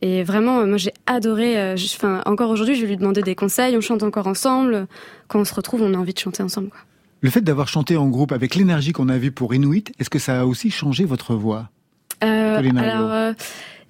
[0.01, 1.57] Et vraiment, euh, moi, j'ai adoré.
[1.57, 3.75] euh, je- Enfin, encore aujourd'hui, je vais lui demander des conseils.
[3.77, 4.87] On chante encore ensemble.
[5.27, 6.69] Quand on se retrouve, on a envie de chanter ensemble.
[6.69, 6.79] Quoi.
[7.21, 10.19] Le fait d'avoir chanté en groupe avec l'énergie qu'on a vue pour Inuit, est-ce que
[10.19, 11.69] ça a aussi changé votre voix
[12.23, 13.33] Euh, alors, euh,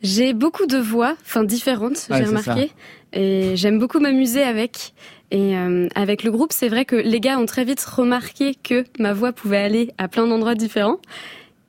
[0.04, 2.72] j'ai beaucoup de voix, enfin différentes, Ouais, j'ai remarqué,
[3.14, 4.94] et j'aime beaucoup m'amuser avec.
[5.32, 8.86] Et euh, avec le groupe, c'est vrai que les gars ont très vite remarqué que
[9.00, 11.00] ma voix pouvait aller à plein d'endroits différents.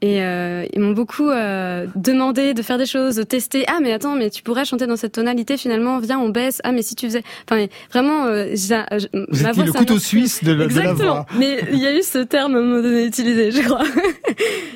[0.03, 3.65] Et euh, ils m'ont beaucoup euh, demandé de faire des choses, de tester.
[3.67, 5.99] Ah mais attends, mais tu pourrais chanter dans cette tonalité finalement.
[6.01, 6.61] Viens, on baisse.
[6.65, 9.73] Ah mais si tu faisais, enfin vraiment, euh, j'ai- je- Vous ma étiez voix, le
[9.73, 10.01] couteau m'inspire.
[10.01, 11.13] suisse de la, de la Exactement.
[11.15, 11.27] voix.
[11.39, 13.85] Mais il y a eu ce terme à un moment donné utilisé, je crois.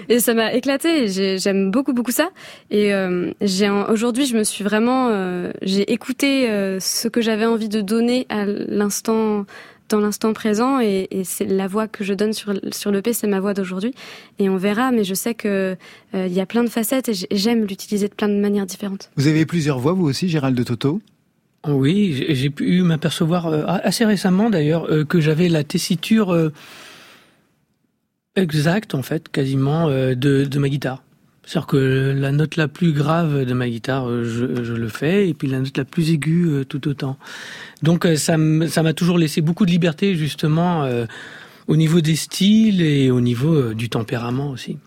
[0.09, 1.09] et ça m'a éclaté.
[1.39, 2.31] J'aime beaucoup, beaucoup ça.
[2.71, 7.47] Et euh, j'ai aujourd'hui, je me suis vraiment, euh, j'ai écouté euh, ce que j'avais
[7.47, 9.45] envie de donner à l'instant,
[9.91, 10.81] dans l'instant présent.
[10.81, 13.53] Et, et c'est la voix que je donne sur sur le P, c'est ma voix
[13.55, 13.93] d'aujourd'hui.
[14.39, 14.91] Et on verra.
[14.93, 15.77] Mais je sais que
[16.15, 18.67] euh, il y a plein de facettes et j'ai- j'aime l'utiliser de plein de manières
[18.67, 19.11] différentes.
[19.17, 21.01] Vous avez plusieurs voix, vous aussi, Gérald de Toto
[21.69, 26.51] Oui, j'ai- pu m'apercevoir euh, assez récemment d'ailleurs euh, que j'avais la tessiture euh,
[28.37, 31.03] exacte en fait, quasiment euh, de, de ma guitare.
[31.45, 35.29] C'est-à-dire que la note la plus grave de ma guitare, euh, je, je le fais,
[35.29, 37.17] et puis la note la plus aiguë, euh, tout autant.
[37.83, 41.07] Donc euh, ça m'a toujours laissé beaucoup de liberté justement euh,
[41.67, 44.79] au niveau des styles et au niveau euh, du tempérament aussi.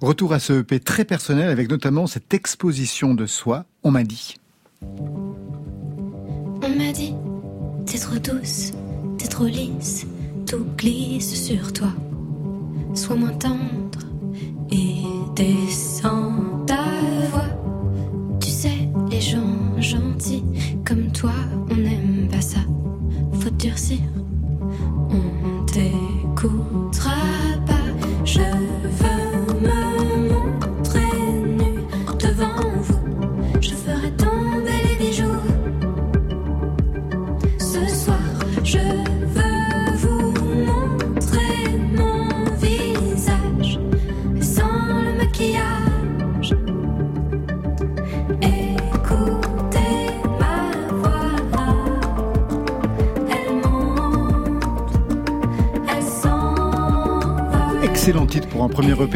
[0.00, 4.36] Retour à ce EP très personnel avec notamment cette exposition de soi, on m'a dit.
[4.82, 7.14] On m'a dit,
[7.86, 8.72] t'es trop douce,
[9.18, 10.06] t'es trop lisse,
[10.46, 11.92] tout glisse sur toi.
[12.94, 13.81] Sois moins tendre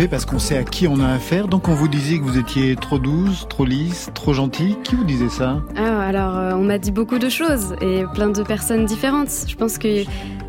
[0.05, 1.49] parce qu'on sait à qui on a affaire.
[1.49, 4.76] Donc on vous disait que vous étiez trop douce, trop lisse, trop gentille.
[4.84, 5.62] Qui vous disait ça?
[5.74, 9.30] Ah, alors, euh, on m'a dit beaucoup de choses et plein de personnes différentes.
[9.49, 10.05] Je pense que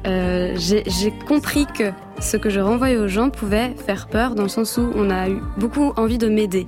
[0.05, 4.49] euh, j'ai compris que ce que je renvoyais aux gens pouvait faire peur dans le
[4.49, 6.67] sens où on a eu beaucoup envie de m'aider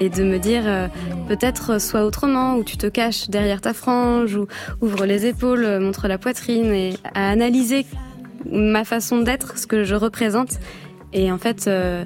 [0.00, 0.88] et de me dire euh,
[1.28, 4.46] peut-être sois autrement ou tu te caches derrière ta frange ou
[4.80, 7.84] ouvre les épaules, montre la poitrine et à analyser
[8.50, 10.58] ma façon d'être, ce que je représente.
[11.14, 12.04] Et en fait, euh,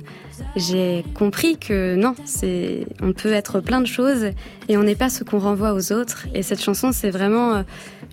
[0.55, 4.27] j'ai compris que non, c'est on peut être plein de choses
[4.69, 6.27] et on n'est pas ce qu'on renvoie aux autres.
[6.35, 7.63] Et cette chanson, c'est vraiment euh,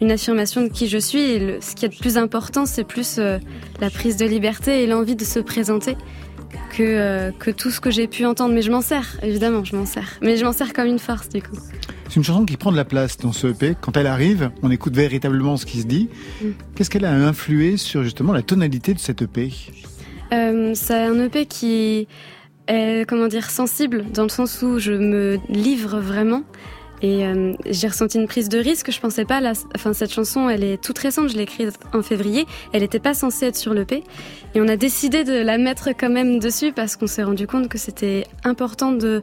[0.02, 1.22] une affirmation de qui je suis.
[1.22, 3.40] Et le- ce qui est le plus important, c'est plus euh,
[3.82, 5.98] la prise de liberté et l'envie de se présenter
[6.78, 8.54] que, euh, que tout ce que j'ai pu entendre.
[8.54, 10.18] Mais je m'en sers, évidemment, je m'en sers.
[10.22, 11.58] Mais je m'en sers comme une force, du coup.
[12.08, 13.76] C'est une chanson qui prend de la place dans ce EP.
[13.82, 16.08] Quand elle arrive, on écoute véritablement ce qui se dit.
[16.42, 16.46] Mm.
[16.76, 19.52] Qu'est-ce qu'elle a influé sur justement la tonalité de cet EP
[20.32, 22.08] c'est un EP qui
[22.68, 26.44] est, comment dire, sensible, dans le sens où je me livre vraiment.
[27.02, 28.90] Et euh, j'ai ressenti une prise de risque.
[28.90, 29.42] Je pensais pas.
[29.42, 31.30] La, enfin, cette chanson, elle est toute récente.
[31.30, 32.46] Je l'ai écrite en février.
[32.74, 34.04] Elle n'était pas censée être sur l'EP.
[34.56, 37.68] Et on a décidé de la mettre quand même dessus parce qu'on s'est rendu compte
[37.68, 39.22] que c'était important de.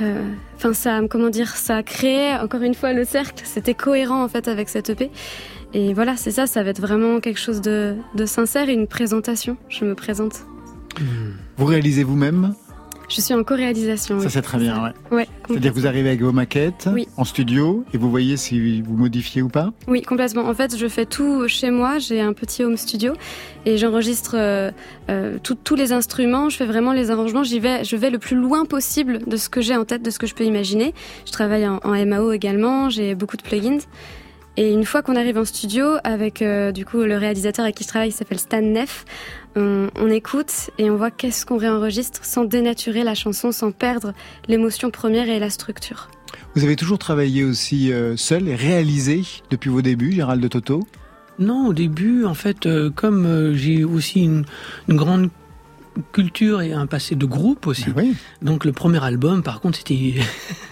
[0.00, 3.42] euh, Enfin, ça, comment dire, ça créé encore une fois le cercle.
[3.44, 5.10] C'était cohérent en fait avec cette EP.
[5.74, 6.46] Et voilà, c'est ça.
[6.46, 9.56] Ça va être vraiment quelque chose de, de sincère et une présentation.
[9.68, 10.44] Je me présente.
[11.56, 12.54] Vous réalisez vous-même
[13.08, 14.20] Je suis en co-réalisation.
[14.20, 14.30] Ça oui.
[14.30, 14.90] c'est très bien, ouais.
[15.10, 17.08] Ouais, C'est-à-dire que vous arrivez avec vos maquettes Oui.
[17.16, 19.72] en studio et vous voyez si vous modifiez ou pas?
[19.88, 20.46] Oui, complètement.
[20.48, 21.98] En fait, je fais tout chez moi.
[21.98, 23.14] J'ai un petit home studio
[23.66, 24.70] et j'enregistre euh,
[25.10, 26.48] euh, tous les instruments.
[26.50, 27.42] Je fais vraiment les arrangements.
[27.42, 30.10] J'y vais, je vais le plus loin possible de ce que j'ai en tête, de
[30.10, 30.94] ce que je peux imaginer.
[31.26, 32.90] Je travaille en, en MAO également.
[32.90, 33.78] J'ai beaucoup de plugins.
[34.56, 37.82] Et une fois qu'on arrive en studio avec euh, du coup le réalisateur avec qui
[37.82, 39.04] je travaille, qui s'appelle Stan Neff,
[39.56, 44.12] on, on écoute et on voit qu'est-ce qu'on réenregistre sans dénaturer la chanson, sans perdre
[44.46, 46.08] l'émotion première et la structure.
[46.54, 50.86] Vous avez toujours travaillé aussi euh, seul et réalisé depuis vos débuts, Gérald de Toto
[51.40, 54.44] Non, au début, en fait, euh, comme j'ai aussi une,
[54.88, 55.30] une grande
[56.12, 57.86] culture et un passé de groupe aussi.
[58.42, 60.14] Donc le premier album, par contre, c'était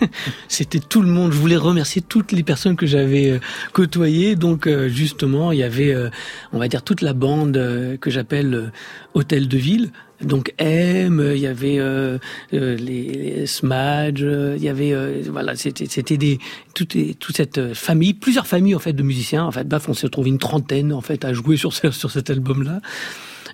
[0.49, 1.33] c'était tout le monde.
[1.33, 3.39] Je voulais remercier toutes les personnes que j'avais euh,
[3.73, 4.37] côtoyées.
[4.37, 6.11] Donc euh, justement, il y avait, euh,
[6.53, 7.53] on va dire, toute la bande
[8.01, 8.73] que j'appelle
[9.15, 9.91] Hôtel de Ville.
[10.25, 12.19] Donc M, il y avait euh,
[12.53, 16.39] les, euh, il y avait euh, voilà, c'était c'était des
[16.75, 19.45] toute, toute cette famille, plusieurs familles en fait de musiciens.
[19.45, 22.11] En fait, baf, on s'est retrouvé une trentaine en fait à jouer sur ce, sur
[22.11, 22.81] cet album-là.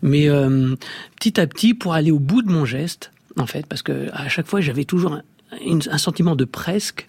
[0.02, 0.74] Mais euh,
[1.18, 4.28] petit à petit, pour aller au bout de mon geste, en fait, parce que à
[4.28, 7.06] chaque fois j'avais toujours un, sentiment de presque.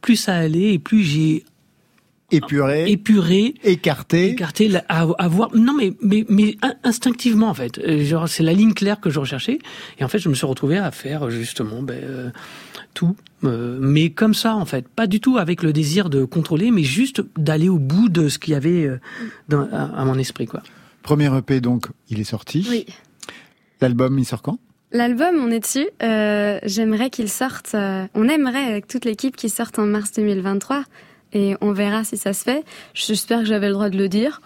[0.00, 1.44] Plus ça allait et plus j'ai
[2.32, 5.54] épuré, épuré, écarté, écarté, la- à, à voir.
[5.54, 7.78] Non, mais mais mais in- instinctivement en fait.
[7.78, 9.58] Euh, Genre c'est la ligne claire que je recherchais.
[9.98, 12.30] Et en fait, je me suis retrouvé à faire justement ben, euh,
[12.94, 13.14] tout,
[13.44, 16.82] Euh, mais comme ça en fait, pas du tout avec le désir de contrôler, mais
[16.82, 18.98] juste d'aller au bout de ce qu'il y avait euh,
[19.48, 20.62] dans, à, à mon esprit quoi.
[21.06, 22.66] Premier EP donc, il est sorti.
[22.68, 22.84] Oui.
[23.80, 24.58] L'album, il sort quand?
[24.90, 25.86] L'album, on est dessus.
[26.02, 27.76] Euh, J'aimerais qu'il sorte.
[27.76, 30.82] euh, on aimerait avec toute l'équipe qu'il sorte en mars 2023.
[31.32, 32.64] Et on verra si ça se fait.
[32.92, 34.40] J'espère que j'avais le droit de le dire.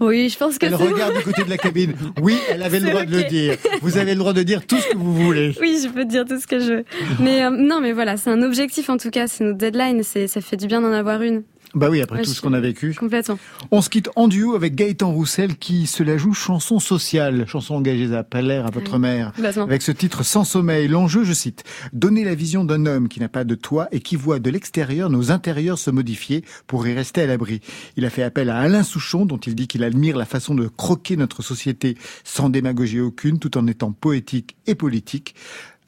[0.00, 1.92] Oui, je pense que Elle regarde du côté de la cabine.
[2.22, 3.58] Oui, elle avait le droit de le dire.
[3.82, 5.54] Vous avez le droit de dire tout ce que vous voulez.
[5.60, 6.84] Oui, je peux dire tout ce que je veux.
[7.20, 9.26] Mais euh, non, mais voilà, c'est un objectif en tout cas.
[9.26, 10.02] C'est notre deadline.
[10.02, 11.42] Ça fait du bien d'en avoir une.
[11.74, 12.94] Bah oui, après Ouais, tout ce qu'on a vécu.
[12.94, 13.38] Complètement.
[13.70, 17.74] On se quitte en duo avec Gaëtan Roussel qui se la joue chanson sociale, chanson
[17.76, 19.32] engagée à l'air à votre Ouais, mère.
[19.34, 19.64] complètement.
[19.64, 21.64] Avec ce titre Sans sommeil, l'enjeu, je cite,
[21.94, 25.08] donner la vision d'un homme qui n'a pas de toit et qui voit de l'extérieur
[25.08, 27.60] nos intérieurs se modifier pour y rester à l'abri.
[27.96, 30.68] Il a fait appel à Alain Souchon dont il dit qu'il admire la façon de
[30.68, 35.34] croquer notre société sans démagogie aucune tout en étant poétique et politique.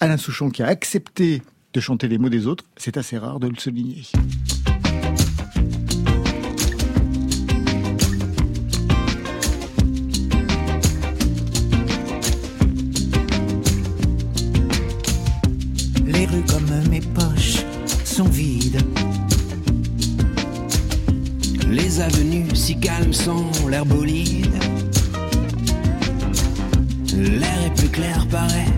[0.01, 1.43] Alain Souchon qui a accepté
[1.75, 2.65] de chanter les mots des autres.
[2.77, 4.03] C'est assez rare de le souligner.
[16.27, 17.65] Rues comme mes poches
[18.05, 18.81] sont vides.
[21.69, 24.55] Les avenues si calmes sont l'air bolide.
[27.17, 28.73] L'air est plus clair, paraît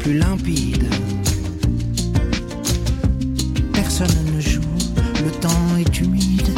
[0.00, 0.84] plus limpide.
[3.72, 4.60] Personne ne joue,
[5.24, 6.50] le temps est humide.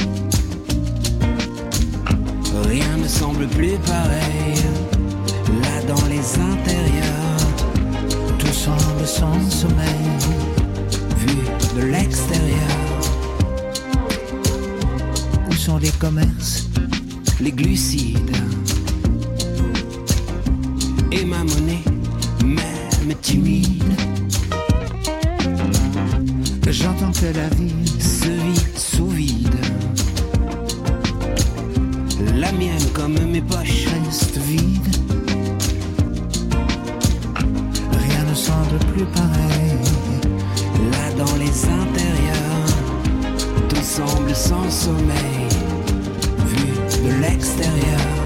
[2.68, 4.54] Rien ne semble plus pareil.
[5.62, 7.31] Là dans les intérieurs,
[8.64, 10.06] Semble sans sommeil.
[11.16, 11.36] vu
[11.74, 12.78] de l'extérieur,
[15.50, 16.68] Où sont les commerces
[17.40, 18.36] les glucides?
[21.10, 21.82] Et ma monnaie,
[22.44, 23.82] même timide,
[26.70, 29.60] J'entends que la vie se vit sous vide.
[32.36, 34.91] La mienne comme mes poches reste vide.
[38.42, 39.78] Rien semble plus pareil.
[40.90, 42.66] Là dans les intérieurs,
[43.68, 45.48] tout semble sans sommeil,
[46.46, 48.21] vu de l'extérieur.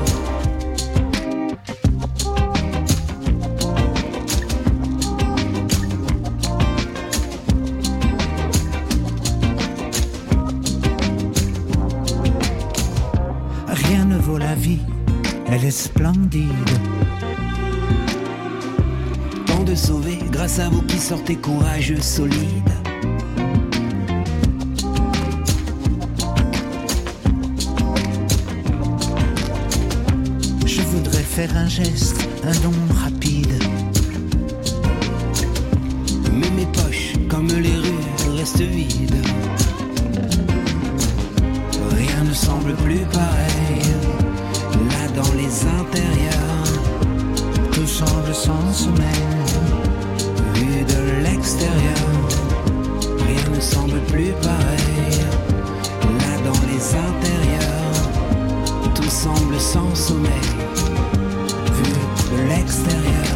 [20.65, 22.73] Vous qui sortez courageux, solides.
[30.65, 33.53] Je voudrais faire un geste, un don rapide.
[36.33, 39.27] Mais mes poches, comme les rues, restent vides.
[41.91, 43.83] Rien ne semble plus pareil.
[44.91, 46.65] Là dans les intérieurs,
[47.73, 49.36] Tout semble sans sommeil.
[50.57, 52.07] Vu de l'extérieur,
[53.27, 55.21] rien ne semble plus pareil.
[56.21, 58.11] Là dans les intérieurs,
[58.95, 60.49] tout semble sans sommeil,
[61.73, 61.93] vu
[62.33, 63.36] de l'extérieur.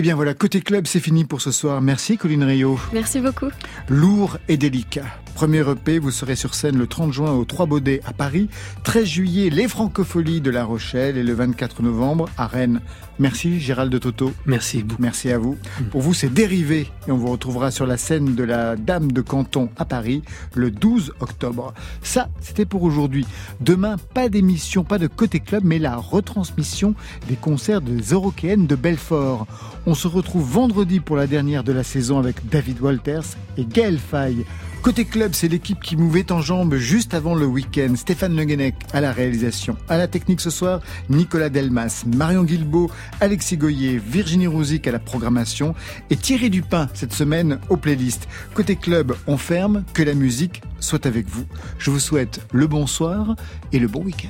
[0.00, 1.82] Eh bien voilà, côté club, c'est fini pour ce soir.
[1.82, 2.80] Merci Colline Rio.
[2.94, 3.50] Merci beaucoup.
[3.90, 5.04] Lourd et délicat.
[5.40, 8.50] Premier EP, vous serez sur scène le 30 juin au Trois Baudets à Paris,
[8.84, 12.82] 13 juillet les Francopholies de La Rochelle et le 24 novembre à Rennes.
[13.18, 14.34] Merci Gérald de Toto.
[14.44, 15.00] Merci beaucoup.
[15.00, 15.56] Merci à vous.
[15.90, 19.22] Pour vous, c'est dérivé et on vous retrouvera sur la scène de la Dame de
[19.22, 20.22] Canton à Paris
[20.54, 21.72] le 12 octobre.
[22.02, 23.26] Ça, c'était pour aujourd'hui.
[23.62, 26.94] Demain, pas d'émission, pas de côté club, mais la retransmission
[27.28, 29.46] des concerts des Eurokéennes de Belfort.
[29.86, 33.24] On se retrouve vendredi pour la dernière de la saison avec David Walters
[33.56, 34.44] et Gaël Faye.
[34.82, 37.94] Côté club, c'est l'équipe qui mouvait en jambes juste avant le week-end.
[37.96, 39.76] Stéphane Le Guenec à la réalisation.
[39.90, 44.98] À la technique ce soir, Nicolas Delmas, Marion Guilbeault, Alexis Goyer, Virginie Rouzic à la
[44.98, 45.74] programmation
[46.08, 48.26] et Thierry Dupin cette semaine aux playlists.
[48.54, 51.44] Côté club, on ferme, que la musique soit avec vous.
[51.78, 53.36] Je vous souhaite le bonsoir
[53.72, 54.28] et le bon week-end.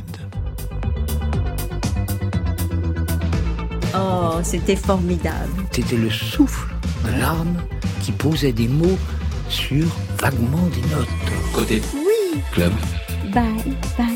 [3.96, 5.64] Oh, c'était formidable.
[5.70, 6.74] C'était le souffle
[7.04, 7.56] de l'âme
[8.02, 8.98] qui posait des mots
[9.50, 9.86] sur
[10.18, 11.08] vaguement des notes.
[11.52, 12.40] Côté Oui.
[12.52, 12.72] Club.
[13.32, 13.42] Bye,
[13.98, 14.09] bye.